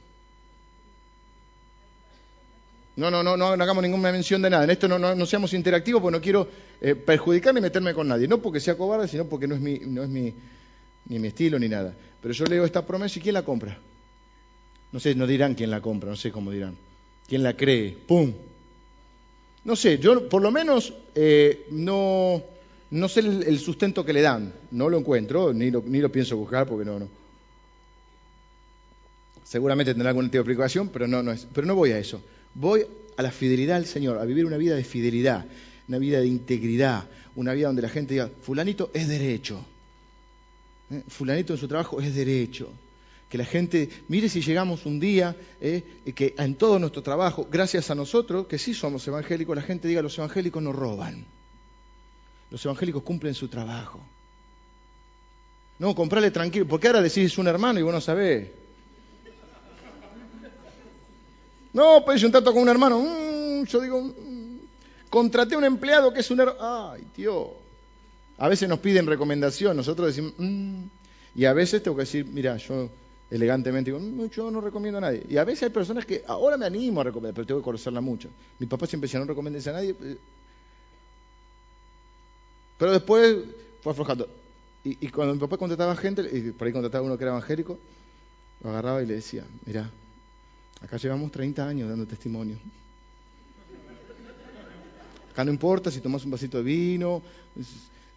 [2.95, 4.64] No, no, no, no, hagamos ninguna mención de nada.
[4.64, 6.49] En esto no, seamos interactivos porque no quiero
[6.80, 8.28] eh, perjudicar ni meterme con nadie.
[8.28, 10.34] No porque sea cobarde, sino porque no es, mi, no es mi,
[11.07, 11.95] ni mi estilo ni nada.
[12.20, 13.78] Pero yo leo esta promesa y ¿quién la compra?
[14.93, 16.76] No sé, no dirán quién la compra, no sé cómo dirán.
[17.26, 17.97] ¿Quién la cree?
[18.07, 18.32] ¡Pum!
[19.64, 22.43] No sé, yo por lo menos eh, no,
[23.09, 24.53] sé el, sustento que le dan.
[24.70, 27.09] No lo encuentro, ni lo, ni lo pienso buscar porque no, no.
[29.45, 31.47] Seguramente tendrá algún tipo de aplicación, pero no es.
[31.55, 32.20] Pero no voy a eso.
[32.55, 32.87] Voy
[33.17, 35.47] a la fidelidad al Señor, a vivir una vida de fidelidad,
[35.89, 39.65] una vida de integridad, una vida donde la gente diga, fulanito es derecho.
[40.91, 41.03] ¿Eh?
[41.09, 42.71] Fulanito en su trabajo es derecho.
[43.29, 45.83] Que la gente, mire si llegamos un día, ¿eh?
[46.15, 50.03] que en todo nuestro trabajo, gracias a nosotros, que sí somos evangélicos, la gente diga,
[50.03, 51.25] los evangélicos no roban.
[52.51, 54.01] Los evangélicos cumplen su trabajo.
[55.79, 58.51] No, comprarle tranquilo, porque ahora decís un hermano y vos no sabés.
[61.73, 63.01] No, pues un trato con un hermano.
[63.01, 64.59] Mm, yo digo, mm,
[65.09, 66.91] contraté a un empleado que es un hermano.
[66.93, 67.53] Ay, tío.
[68.39, 70.83] A veces nos piden recomendación, nosotros decimos, mm".
[71.37, 72.91] y a veces tengo que decir, mira, yo
[73.31, 75.25] elegantemente digo, yo no recomiendo a nadie.
[75.29, 78.01] Y a veces hay personas que ahora me animo a recomendar, pero tengo que conocerla
[78.01, 78.29] mucho.
[78.59, 79.97] Mi papá siempre decía, no recomiendes a nadie.
[80.03, 80.18] Eh".
[82.79, 83.37] Pero después
[83.81, 84.29] fue aflojando.
[84.85, 87.79] Y, cuando mi papá contrataba gente, y por ahí contrataba uno que era evangélico,
[88.62, 89.89] lo agarraba y le decía, mira,
[90.83, 92.57] Acá llevamos 30 años dando testimonio.
[95.33, 97.22] Acá no importa si tomas un vasito de vino,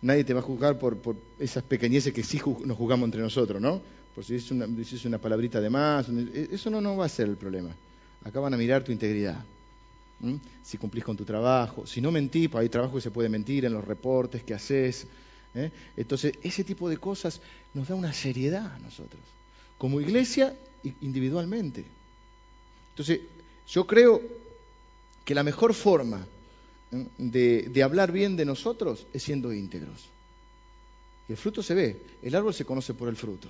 [0.02, 0.98] nadie te va a juzgar por,
[1.40, 3.82] esas pequeñeces que sí nos juzgamos entre nosotros, ¿no?
[4.14, 7.30] Por si es una, una palabrita de más, e, eso no, no va a ser
[7.30, 7.70] el problema.
[8.24, 9.44] Acá van a mirar tu integridad.
[10.64, 13.66] Si cumplís con tu trabajo, si no mentís, pues hay trabajo que se puede mentir
[13.66, 15.06] en los reportes que haces.
[15.54, 15.72] ¿eh?
[15.96, 17.42] Entonces, ese tipo de cosas
[17.74, 19.22] nos da una seriedad a nosotros,
[19.78, 20.56] como iglesia
[21.02, 21.86] individualmente.
[22.96, 23.20] Entonces,
[23.68, 24.22] yo creo
[25.26, 26.26] que la mejor forma
[27.18, 30.06] de, hablar bien de nosotros es siendo íntegros.
[31.28, 33.50] Y el fruto se ve, el árbol se conoce por el fruto.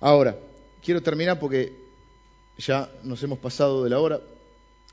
[0.00, 0.36] Ahora,
[0.82, 1.72] quiero terminar porque
[2.58, 4.20] ya nos hemos pasado de la hora.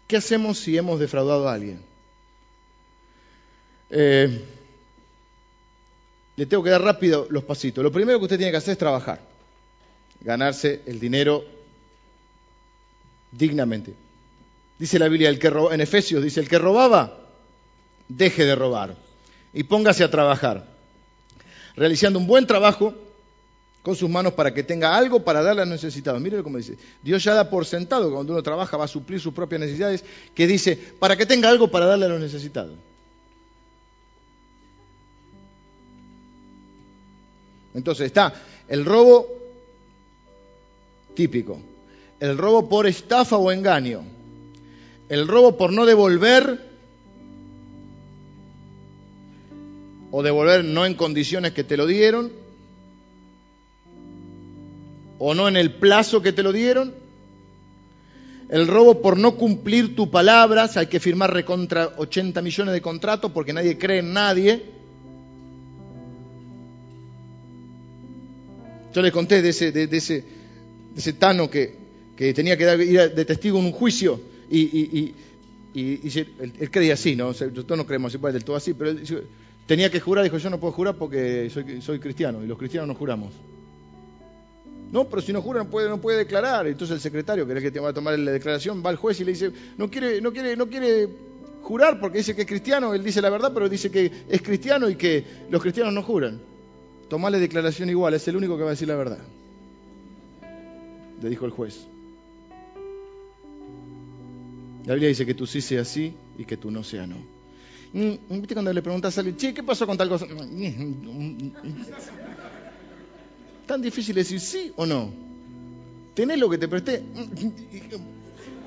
[0.05, 1.81] ¿Qué hacemos si hemos defraudado a alguien?
[3.89, 4.45] Eh,
[6.35, 7.83] le tengo que dar rápido los pasitos.
[7.83, 9.21] Lo primero que usted tiene que hacer es trabajar,
[10.21, 11.62] ganarse el dinero
[13.37, 13.93] dignamente.
[14.79, 17.19] Dice la Biblia, el que en Efesios dice, el que robaba,
[18.07, 18.95] deje de robar
[19.53, 20.65] y póngase a trabajar,
[21.75, 22.93] realizando un buen trabajo
[23.81, 26.21] con sus manos para que tenga algo para darle a los necesitados.
[26.21, 29.33] Mire cómo dice, Dios ya da por sentado cuando uno trabaja va a suplir sus
[29.33, 30.03] propias necesidades,
[30.33, 32.77] que dice, para que tenga algo para darle a los necesitados.
[37.73, 38.33] Entonces está
[38.67, 39.27] el robo
[41.15, 41.59] típico,
[42.23, 44.01] el robo por estafa o engaño,
[45.09, 46.57] el robo por no devolver
[50.09, 52.31] o devolver no en condiciones que te lo dieron
[55.19, 56.93] o no en el plazo que te lo dieron.
[58.47, 63.33] El robo por no cumplir tu palabra, hay que firmar recontra 80 millones de contratos
[63.33, 64.63] porque nadie cree en nadie.
[68.93, 70.23] Yo les conté de ese, de, ese,
[70.95, 71.82] ese Tano que,
[72.31, 74.19] tenía que ir de testigo en un juicio
[74.49, 75.13] y,
[75.75, 77.27] él, creía así, ¿no?
[77.27, 79.03] nosotros no creemos pues, del todo así, pero él
[79.65, 82.95] tenía que jurar, dijo, yo no puedo jurar porque soy, cristiano y los cristianos no
[82.95, 83.33] juramos.
[84.91, 86.67] No, pero si no jura no puede, declarar.
[86.67, 88.95] Entonces el secretario, que es el que te va a tomar la declaración, va al
[88.95, 91.09] juez y le dice, no quiere, no quiere, no quiere
[91.63, 94.87] jurar porque dice que es cristiano, él dice la verdad, pero dice que es cristiano
[94.89, 96.39] y que los cristianos no juran.
[97.09, 99.19] Tomale declaración igual, es el único que va a decir la verdad.
[101.21, 101.87] Le dijo el juez.
[104.85, 107.15] La Biblia dice que tú sí seas sí y que tú no seas no.
[107.93, 110.25] Mm, ¿Viste cuando le preguntas a alguien, che, ¿qué pasó con tal cosa?
[113.67, 115.11] Tan difícil decir sí o no.
[116.13, 117.01] ¿Tenés lo que te presté?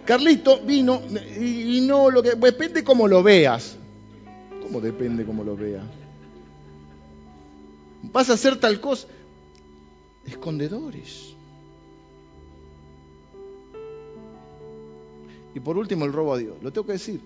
[0.07, 1.03] Carlito vino
[1.39, 2.35] y no lo que.
[2.35, 3.77] Depende cómo lo veas.
[4.63, 5.85] ¿Cómo depende cómo lo veas?
[8.03, 9.07] Vas a hacer tal cosa.
[10.25, 11.36] Escondedores.
[15.57, 16.55] Y por último, el robo a Dios.
[16.61, 17.19] Lo tengo que decir.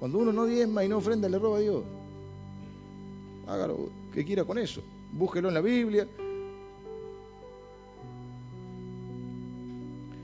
[0.00, 1.84] Cuando uno no diezma y no ofrenda, le roba a Dios.
[3.46, 4.82] Hágalo que quiera con eso.
[5.12, 6.04] Búsquelo en la Biblia.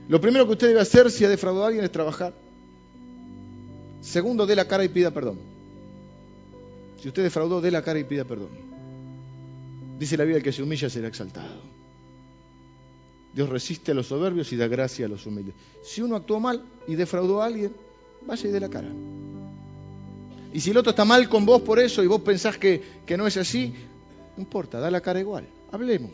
[0.09, 2.33] Lo primero que usted debe hacer si ha defraudado a alguien es trabajar.
[4.01, 5.39] Segundo, dé la cara y pida perdón.
[6.99, 8.49] Si usted defraudó, dé la cara y pida perdón.
[9.97, 11.61] Dice la Biblia que se humilla será exaltado.
[13.33, 15.55] Dios resiste a los soberbios y da gracia a los humildes.
[15.83, 17.73] Si uno actuó mal y defraudó a alguien,
[18.25, 18.89] vaya y dé la cara.
[20.53, 23.15] Y si el otro está mal con vos por eso y vos pensás que, que
[23.15, 23.73] no es así,
[24.35, 25.47] no importa, da la cara igual.
[25.71, 26.11] Hablemos,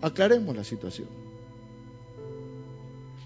[0.00, 1.08] aclaremos la situación.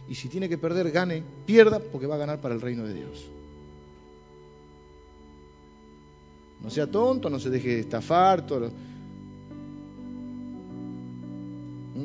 [0.09, 2.95] Y si tiene que perder, gane, pierda, porque va a ganar para el reino de
[2.95, 3.27] Dios.
[6.63, 8.45] No sea tonto, no se deje estafar.
[8.47, 8.71] Todo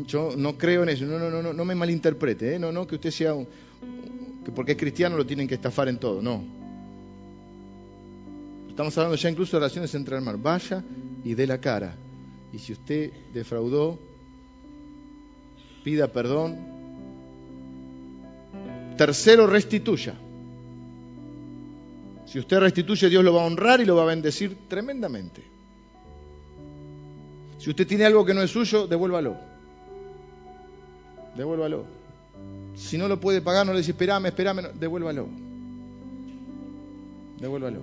[0.07, 2.59] Yo no creo en eso, no, no, no, no me malinterprete, ¿eh?
[2.59, 3.47] no, no que usted sea un,
[4.43, 6.43] que porque es cristiano lo tienen que estafar en todo, no.
[8.69, 10.41] Estamos hablando ya incluso de relaciones entre hermanos.
[10.41, 10.83] Vaya
[11.23, 11.95] y dé la cara.
[12.51, 13.99] Y si usted defraudó,
[15.83, 16.57] pida perdón.
[18.97, 20.15] Tercero, restituya.
[22.25, 25.43] Si usted restituye, Dios lo va a honrar y lo va a bendecir tremendamente.
[27.59, 29.52] Si usted tiene algo que no es suyo, devuélvalo
[31.35, 31.85] devuélvalo.
[32.75, 35.27] Si no lo puede pagar, no le dice, esperame, esperame, devuélvalo.
[37.39, 37.81] Devuélvalo.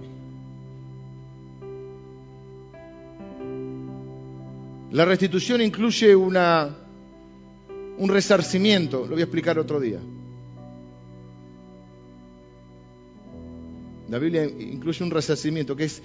[4.92, 6.68] La restitución incluye una,
[7.98, 10.01] un resarcimiento, lo voy a explicar otro día.
[14.09, 16.03] La Biblia incluye un resarcimiento, que es,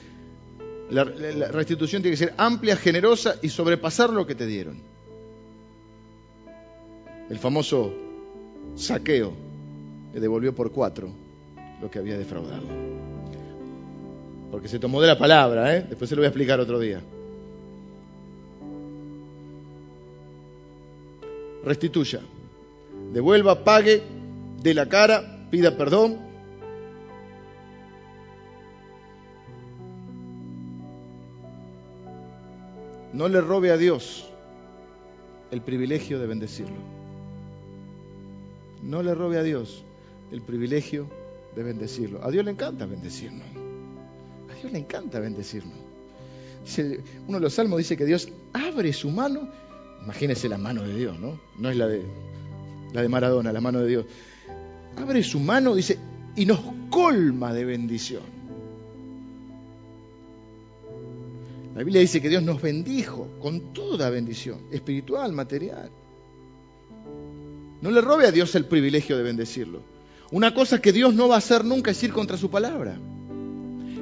[0.91, 4.94] la restitución tiene que ser amplia, generosa y sobrepasar lo que te dieron.
[7.29, 7.91] El famoso
[8.75, 9.33] Saqueo
[10.13, 11.09] le devolvió por cuatro
[11.81, 12.67] lo que había defraudado.
[14.51, 15.85] Porque se tomó de la palabra, ¿eh?
[15.89, 17.01] después se lo voy a explicar otro día.
[21.63, 22.21] Restituya,
[23.11, 24.03] devuelva, pague,
[24.61, 26.19] dé la cara, pida perdón.
[33.13, 34.29] No le robe a Dios
[35.49, 36.94] el privilegio de bendecirlo.
[38.85, 39.83] No le robe a Dios
[40.31, 41.07] el privilegio
[41.55, 42.23] de bendecirlo.
[42.23, 43.47] A Dios le encanta bendecirnos.
[44.51, 45.73] A Dios le encanta bendecirnos.
[47.27, 49.49] uno de los salmos dice que Dios abre su mano.
[50.03, 51.39] Imagínese la mano de Dios, ¿no?
[51.57, 52.03] No es la de,
[52.93, 54.05] la de Maradona, la mano de Dios.
[54.97, 55.97] Abre su mano, dice,
[56.35, 56.59] y nos
[56.91, 58.35] colma de bendición.
[61.73, 65.89] La Biblia dice que Dios nos bendijo con toda bendición, espiritual, material.
[67.85, 69.83] No le robe a Dios el privilegio de bendecirlo.
[70.31, 72.97] Una cosa que Dios no va a hacer nunca es ir contra su palabra.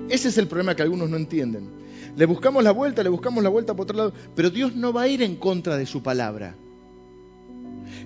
[0.08, 1.70] Ese es el problema que algunos no entienden.
[2.16, 5.02] Le buscamos la vuelta, le buscamos la vuelta por otro lado, pero Dios no va
[5.02, 6.56] a ir en contra de su palabra.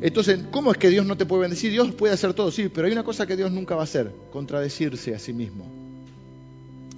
[0.01, 1.69] Entonces, ¿cómo es que Dios no te puede bendecir?
[1.69, 4.11] Dios puede hacer todo, sí, pero hay una cosa que Dios nunca va a hacer,
[4.31, 5.67] contradecirse a sí mismo.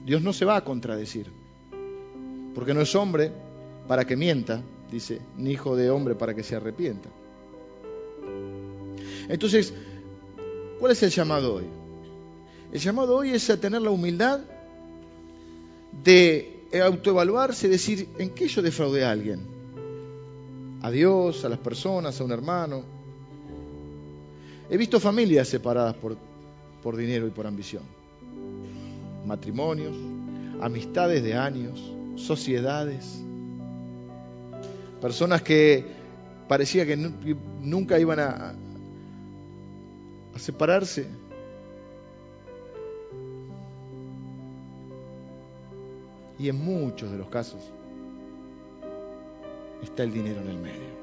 [0.05, 1.27] Dios no se va a contradecir
[2.55, 3.33] porque no es hombre
[3.89, 7.09] para que mienta, dice, ni hijo de hombre para que se arrepienta.
[9.27, 9.73] Entonces,
[10.79, 11.65] ¿cuál es el llamado hoy?
[12.71, 14.41] El llamado hoy es a tener la humildad
[16.03, 19.41] de autoevaluarse, decir, ¿en qué yo defraudé a alguien?
[20.81, 22.83] A Dios, a las personas, a un hermano.
[24.69, 26.15] He visto familias separadas por,
[26.83, 27.83] por dinero y por ambición.
[29.25, 29.95] Matrimonios,
[30.61, 33.23] amistades de años, sociedades,
[35.01, 35.85] personas que
[36.47, 38.53] parecía que nunca iban a,
[40.39, 41.07] separarse.
[46.37, 47.61] Y en muchos de los casos
[49.83, 50.99] está el dinero en el medio.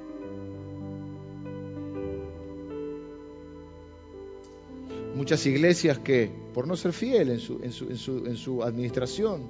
[5.15, 8.63] Muchas iglesias que, por no ser fiel en su, en su, en su, en su
[8.63, 9.43] administración,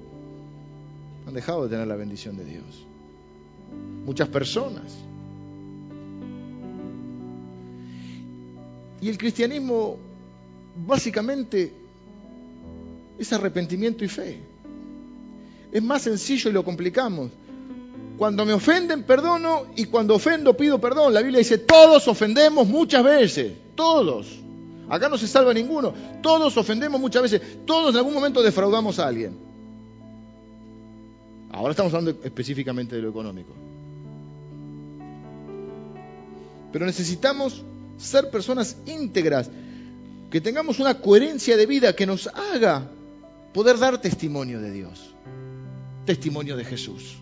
[1.26, 2.87] han dejado de tener la bendición de Dios.
[4.05, 4.97] Muchas personas.
[9.07, 9.98] Y el cristianismo
[10.84, 11.72] básicamente
[13.16, 14.40] es arrepentimiento y fe.
[15.70, 17.30] Es más sencillo y lo complicamos.
[18.18, 21.14] Cuando me ofenden, perdono y cuando ofendo, pido perdón.
[21.14, 24.40] La Biblia dice, todos ofendemos muchas veces, todos.
[24.88, 25.94] Acá no se salva ninguno.
[26.20, 29.38] Todos ofendemos muchas veces, todos en algún momento defraudamos a alguien.
[31.52, 33.52] Ahora estamos hablando específicamente de lo económico.
[36.72, 37.62] Pero necesitamos
[37.99, 39.51] ser personas íntegras,
[40.30, 42.90] que tengamos una coherencia de vida que nos haga
[43.53, 45.14] poder dar testimonio de Dios,
[46.05, 47.16] testimonio de Jesús.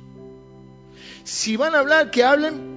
[1.23, 2.75] Si van a hablar, que hablen,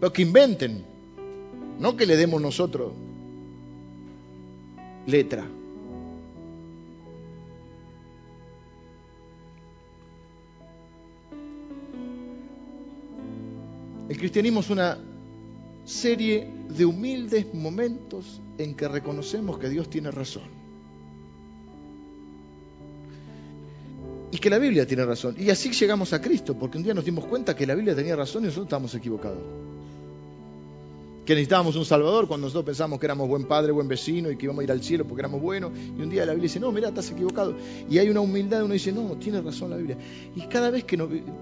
[0.00, 0.84] pero que inventen,
[1.78, 2.92] no que le demos nosotros
[5.06, 5.44] letra.
[14.08, 14.98] El cristianismo es una
[15.84, 20.50] serie de humildes momentos en que reconocemos que Dios tiene razón.
[24.30, 25.34] Y que la Biblia tiene razón.
[25.38, 28.16] Y así llegamos a Cristo, porque un día nos dimos cuenta que la Biblia tenía
[28.16, 29.71] razón y nosotros estábamos equivocados
[31.24, 34.46] que necesitábamos un Salvador cuando nosotros pensamos que éramos buen padre, buen vecino y que
[34.46, 35.70] íbamos a ir al cielo porque éramos buenos.
[35.76, 37.54] Y un día la Biblia dice, no, mira, estás equivocado.
[37.88, 39.96] Y hay una humildad, uno dice, no, tiene razón la Biblia.
[40.34, 40.96] Y cada vez que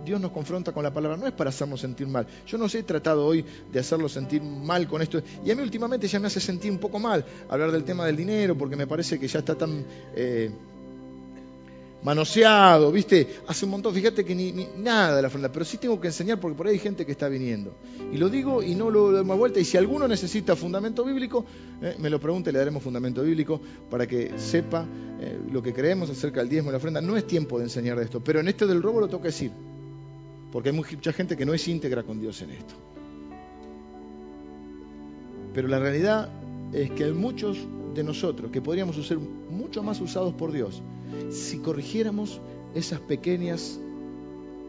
[0.05, 2.27] Dios nos confronta con la palabra, no es para hacernos sentir mal.
[2.47, 5.23] Yo no sé, he tratado hoy de hacerlo sentir mal con esto.
[5.45, 8.17] Y a mí últimamente ya me hace sentir un poco mal hablar del tema del
[8.17, 9.85] dinero porque me parece que ya está tan...
[10.15, 10.51] Eh,
[12.03, 13.41] manoseado, ¿viste?
[13.47, 16.41] Hace un montón, fíjate que ni, nada de la ofrenda, pero sí tengo que enseñar
[16.41, 17.75] porque por ahí hay gente que está viniendo.
[18.13, 19.61] Y lo digo y no lo doy más vuelta.
[19.61, 21.45] Y si alguno necesita fundamento bíblico,
[21.83, 24.87] eh, me lo pregunte, le daremos fundamento bíblico para que sepa
[25.21, 27.01] eh, lo que creemos acerca del diezmo y la ofrenda.
[27.01, 29.53] No es tiempo de enseñar de esto, pero en este del robo lo que decir.
[30.51, 32.75] Porque hay mucha gente que no es íntegra con Dios en esto.
[35.53, 36.29] Pero la realidad
[36.73, 37.59] es que hay muchos
[37.95, 40.83] de nosotros que podríamos ser mucho más usados por Dios
[41.31, 42.41] si corrigiéramos
[42.75, 43.79] esas pequeñas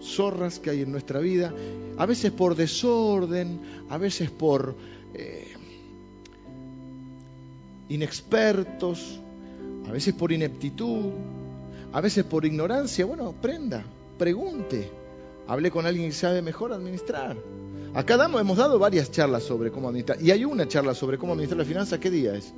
[0.01, 1.53] zorras que hay en nuestra vida,
[1.97, 4.75] a veces por desorden, a veces por
[5.13, 5.53] eh,
[7.89, 9.19] inexpertos,
[9.87, 11.11] a veces por ineptitud,
[11.93, 13.05] a veces por ignorancia.
[13.05, 13.83] Bueno, aprenda,
[14.17, 15.01] pregunte,
[15.51, 17.35] Hablé con alguien que sabe mejor administrar.
[17.93, 20.21] Acá damos, hemos dado varias charlas sobre cómo administrar.
[20.21, 21.99] Y hay una charla sobre cómo administrar la finanza.
[21.99, 22.53] ¿Qué día es?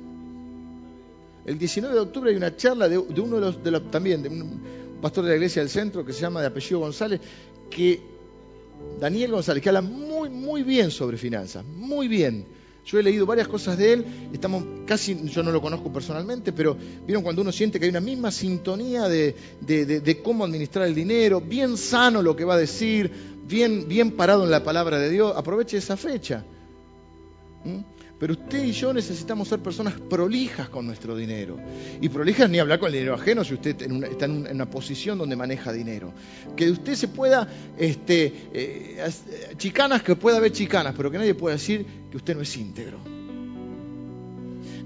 [1.44, 4.60] El 19 de octubre hay una charla de, uno de los, de también, de un
[5.00, 7.20] pastor de la iglesia del centro que se llama de apellido González,
[7.70, 8.00] que
[8.98, 12.46] Daniel González, que habla muy, muy bien sobre finanzas, muy bien.
[12.86, 16.76] Yo he leído varias cosas de él, estamos casi, yo no lo conozco personalmente, pero
[17.06, 21.40] vieron cuando uno siente que hay una misma sintonía de, de, cómo administrar el dinero,
[21.40, 23.10] bien sano lo que va a decir,
[23.46, 26.44] bien, bien parado en la palabra de Dios, aproveche esa fecha.
[27.64, 27.93] ¿Mm?
[28.18, 31.58] Pero usted y yo necesitamos ser personas prolijas con nuestro dinero.
[32.00, 35.34] Y prolijas ni hablar con el dinero ajeno si usted está en una, posición donde
[35.34, 36.12] maneja dinero.
[36.56, 39.10] Que usted se pueda, este, eh,
[39.56, 42.98] chicanas, que pueda haber chicanas, pero que nadie pueda decir que usted no es íntegro.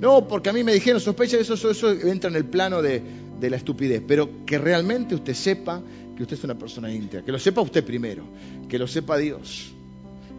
[0.00, 3.02] No, porque a mí me dijeron, sospecha, eso, eso, eso entra en el plano de
[3.40, 4.02] la estupidez.
[4.06, 5.82] Pero que realmente usted sepa
[6.16, 7.26] que usted es una persona íntegra.
[7.26, 8.24] Que lo sepa usted primero.
[8.68, 9.74] Que lo sepa Dios.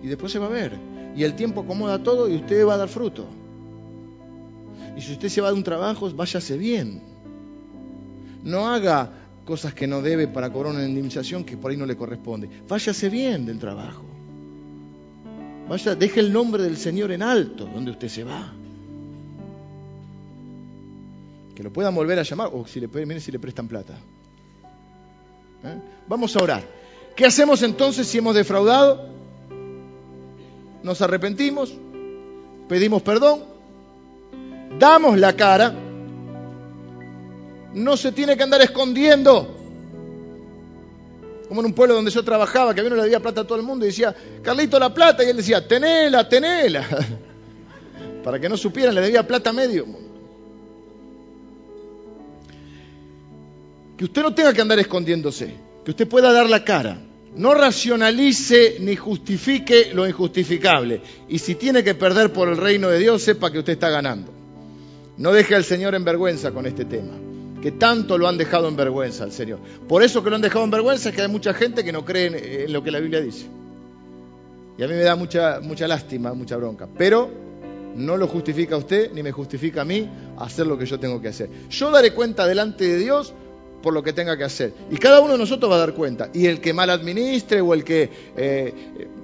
[0.01, 2.77] Y después se va a ver y el tiempo acomoda todo y usted va a
[2.77, 3.25] dar fruto.
[4.95, 7.01] Y si usted se va de un trabajo, váyase bien.
[8.43, 9.11] No haga
[9.45, 12.49] cosas que no debe para cobrar una indemnización que por ahí no le corresponde.
[12.67, 14.03] Váyase bien del trabajo.
[15.69, 18.51] Vaya, deje el nombre del Señor en alto donde usted se va.
[21.53, 23.93] Que lo puedan volver a llamar o si le, prestan plata.
[25.63, 25.77] ¿Eh?
[26.07, 26.63] Vamos a orar.
[27.15, 29.18] ¿Qué hacemos entonces si hemos defraudado?
[30.83, 31.73] Nos arrepentimos,
[32.67, 33.43] pedimos perdón,
[34.77, 35.73] damos la cara,
[37.73, 39.55] no se tiene que andar escondiendo.
[41.47, 43.43] Como en un pueblo donde yo trabajaba, que a mí no le debía plata a
[43.43, 46.85] todo el mundo y decía, Carlito la plata, y él decía, tenela, tenela.
[48.23, 49.85] Para que no supieran, le debía plata a medio
[53.97, 55.53] Que usted no tenga que andar escondiéndose,
[55.83, 57.01] que usted pueda dar la cara.
[57.35, 61.01] No racionalice ni justifique lo injustificable.
[61.27, 64.31] Y si tiene que perder por el reino de Dios, sepa que usted está ganando.
[65.17, 67.13] No deje al Señor en vergüenza con este tema,
[67.61, 69.59] que tanto lo han dejado en vergüenza al Señor.
[69.87, 72.05] Por eso que lo han dejado en vergüenza es que hay mucha gente que no
[72.05, 73.45] cree en lo que la Biblia dice.
[74.77, 76.87] Y a mí me da mucha, mucha lástima, mucha bronca.
[76.97, 77.29] Pero
[77.95, 81.27] no lo justifica usted ni me justifica a mí hacer lo que yo tengo que
[81.27, 81.49] hacer.
[81.69, 83.33] Yo daré cuenta delante de Dios
[83.81, 84.73] por lo que tenga que hacer.
[84.91, 86.29] Y cada uno de nosotros va a dar cuenta.
[86.33, 88.73] Y el que mal administre o el que eh,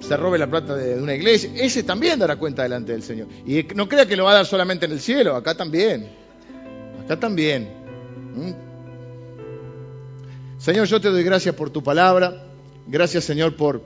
[0.00, 3.28] se robe la plata de, una iglesia, ese también dará cuenta delante del Señor.
[3.46, 6.08] Y no crea que lo va a dar solamente en el cielo, acá también.
[7.04, 7.68] Acá también.
[8.34, 8.52] ¿Mm?
[10.58, 12.44] Señor, yo te doy gracias por tu palabra.
[12.86, 13.82] Gracias, Señor, por,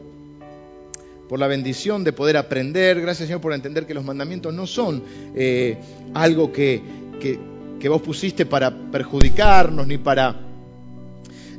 [1.29, 3.01] por la bendición de poder aprender.
[3.01, 5.03] Gracias, Señor, por entender que los mandamientos no son
[5.35, 5.79] eh,
[6.15, 6.81] algo que,
[7.19, 10.50] que vos pusiste para perjudicarnos ni para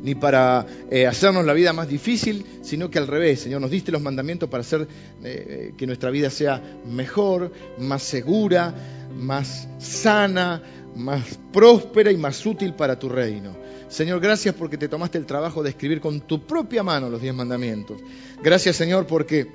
[0.02, 3.92] ni para eh, hacernos la vida más difícil, sino que al revés, Señor, nos diste
[3.92, 4.88] los mandamientos para hacer
[5.24, 8.74] eh, que nuestra vida sea mejor, más segura,
[9.16, 10.62] más sana,
[10.96, 13.56] más próspera y más útil para tu reino.
[13.90, 17.34] Señor, gracias porque te tomaste el trabajo de escribir con tu propia mano los diez
[17.34, 18.02] mandamientos.
[18.42, 19.48] Gracias, Señor, porque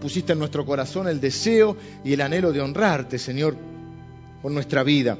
[0.00, 3.56] pusiste en nuestro corazón el deseo y el anhelo de honrarte, Señor,
[4.42, 5.18] con nuestra vida,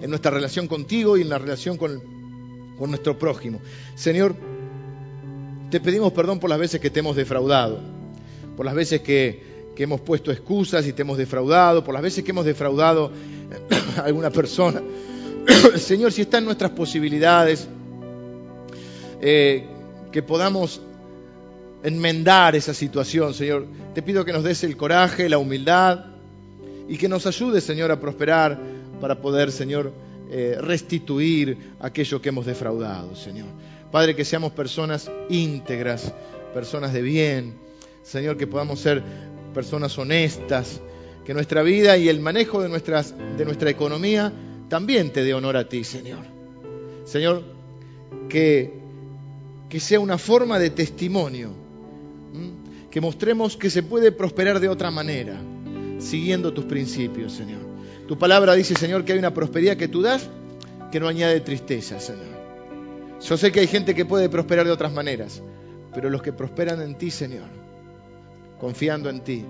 [0.00, 2.21] en nuestra relación contigo y en la relación con
[2.82, 3.60] por nuestro prójimo.
[3.94, 4.34] Señor,
[5.70, 7.78] te pedimos perdón por las veces que te hemos defraudado,
[8.56, 12.32] por las veces que, hemos puesto excusas y te hemos defraudado, por las veces que
[12.32, 13.12] hemos defraudado
[13.98, 14.82] a alguna persona.
[15.76, 17.68] Señor, si está en nuestras posibilidades,
[19.20, 19.64] eh,
[20.10, 20.80] que podamos
[21.84, 23.64] enmendar esa situación, Señor.
[23.94, 26.06] Te pido que nos des el coraje, la humildad
[26.88, 28.58] y que nos ayude, Señor, a prosperar
[29.00, 29.92] para poder, Señor,
[30.30, 33.48] eh, restituir aquello que hemos defraudado, Señor.
[33.90, 36.14] Padre, que seamos personas íntegras,
[36.54, 37.54] personas de bien,
[38.02, 39.02] Señor, que podamos ser
[39.52, 40.80] personas honestas,
[41.24, 44.32] que nuestra vida y el manejo de, de nuestra economía
[44.68, 46.24] también te dé honor a ti, Señor.
[47.04, 47.42] Señor,
[48.28, 48.72] que,
[49.68, 51.50] que sea una forma de testimonio,
[52.90, 55.38] que mostremos que se puede prosperar de otra manera,
[55.98, 57.71] siguiendo tus principios, Señor.
[58.12, 60.28] Tu palabra dice, Señor, que hay una prosperidad que tú das
[60.90, 62.26] que no añade tristeza, Señor.
[63.22, 65.42] Yo sé que hay gente que puede prosperar de otras maneras,
[65.94, 67.48] pero los que prosperan en ti, Señor,
[68.60, 69.46] confiando en ti,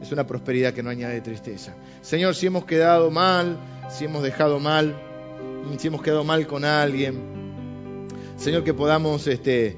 [0.00, 1.74] es una prosperidad que no añade tristeza.
[2.00, 3.58] Señor, si hemos quedado mal,
[3.90, 4.96] si hemos dejado mal,
[5.76, 8.08] si hemos quedado mal con alguien,
[8.38, 9.76] Señor, que podamos este,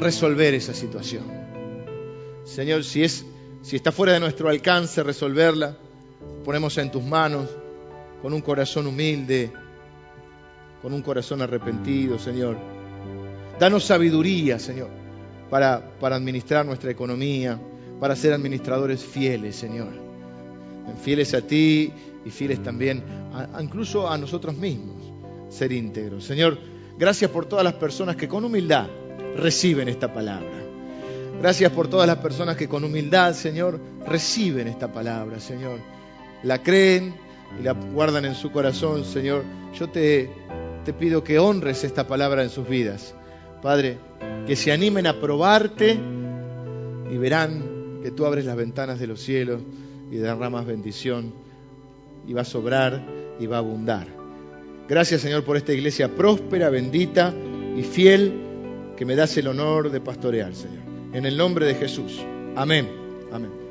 [0.00, 1.22] resolver esa situación.
[2.42, 3.24] Señor, si, es,
[3.62, 5.76] si está fuera de nuestro alcance resolverla,
[6.44, 7.48] ponemos en tus manos
[8.20, 9.52] con un corazón humilde,
[10.80, 12.56] con un corazón arrepentido, Señor.
[13.58, 14.88] Danos sabiduría, Señor,
[15.50, 17.60] para, para administrar nuestra economía,
[18.00, 19.92] para ser administradores fieles, Señor.
[21.02, 21.92] Fieles a ti
[22.24, 23.02] y fieles también,
[23.60, 25.12] incluso a nosotros mismos,
[25.48, 26.24] ser íntegros.
[26.24, 26.58] Señor,
[26.98, 28.88] gracias por todas las personas que con humildad
[29.36, 30.62] reciben esta palabra.
[31.40, 35.78] Gracias por todas las personas que con humildad, Señor, reciben esta palabra, Señor.
[36.42, 37.14] La creen
[37.58, 39.44] y la guardan en su corazón, Señor.
[39.78, 40.30] Yo te,
[40.84, 43.14] te pido que honres esta palabra en sus vidas.
[43.62, 43.98] Padre,
[44.46, 45.98] que se animen a probarte
[47.10, 49.62] y verán que tú abres las ventanas de los cielos
[50.10, 51.32] y derramas bendición
[52.26, 53.02] y va a sobrar
[53.38, 54.06] y va a abundar.
[54.88, 57.32] Gracias Señor por esta iglesia próspera, bendita
[57.76, 58.32] y fiel
[58.96, 60.82] que me das el honor de pastorear, Señor.
[61.12, 62.20] En el nombre de Jesús.
[62.56, 62.88] Amén.
[63.30, 63.61] Amén.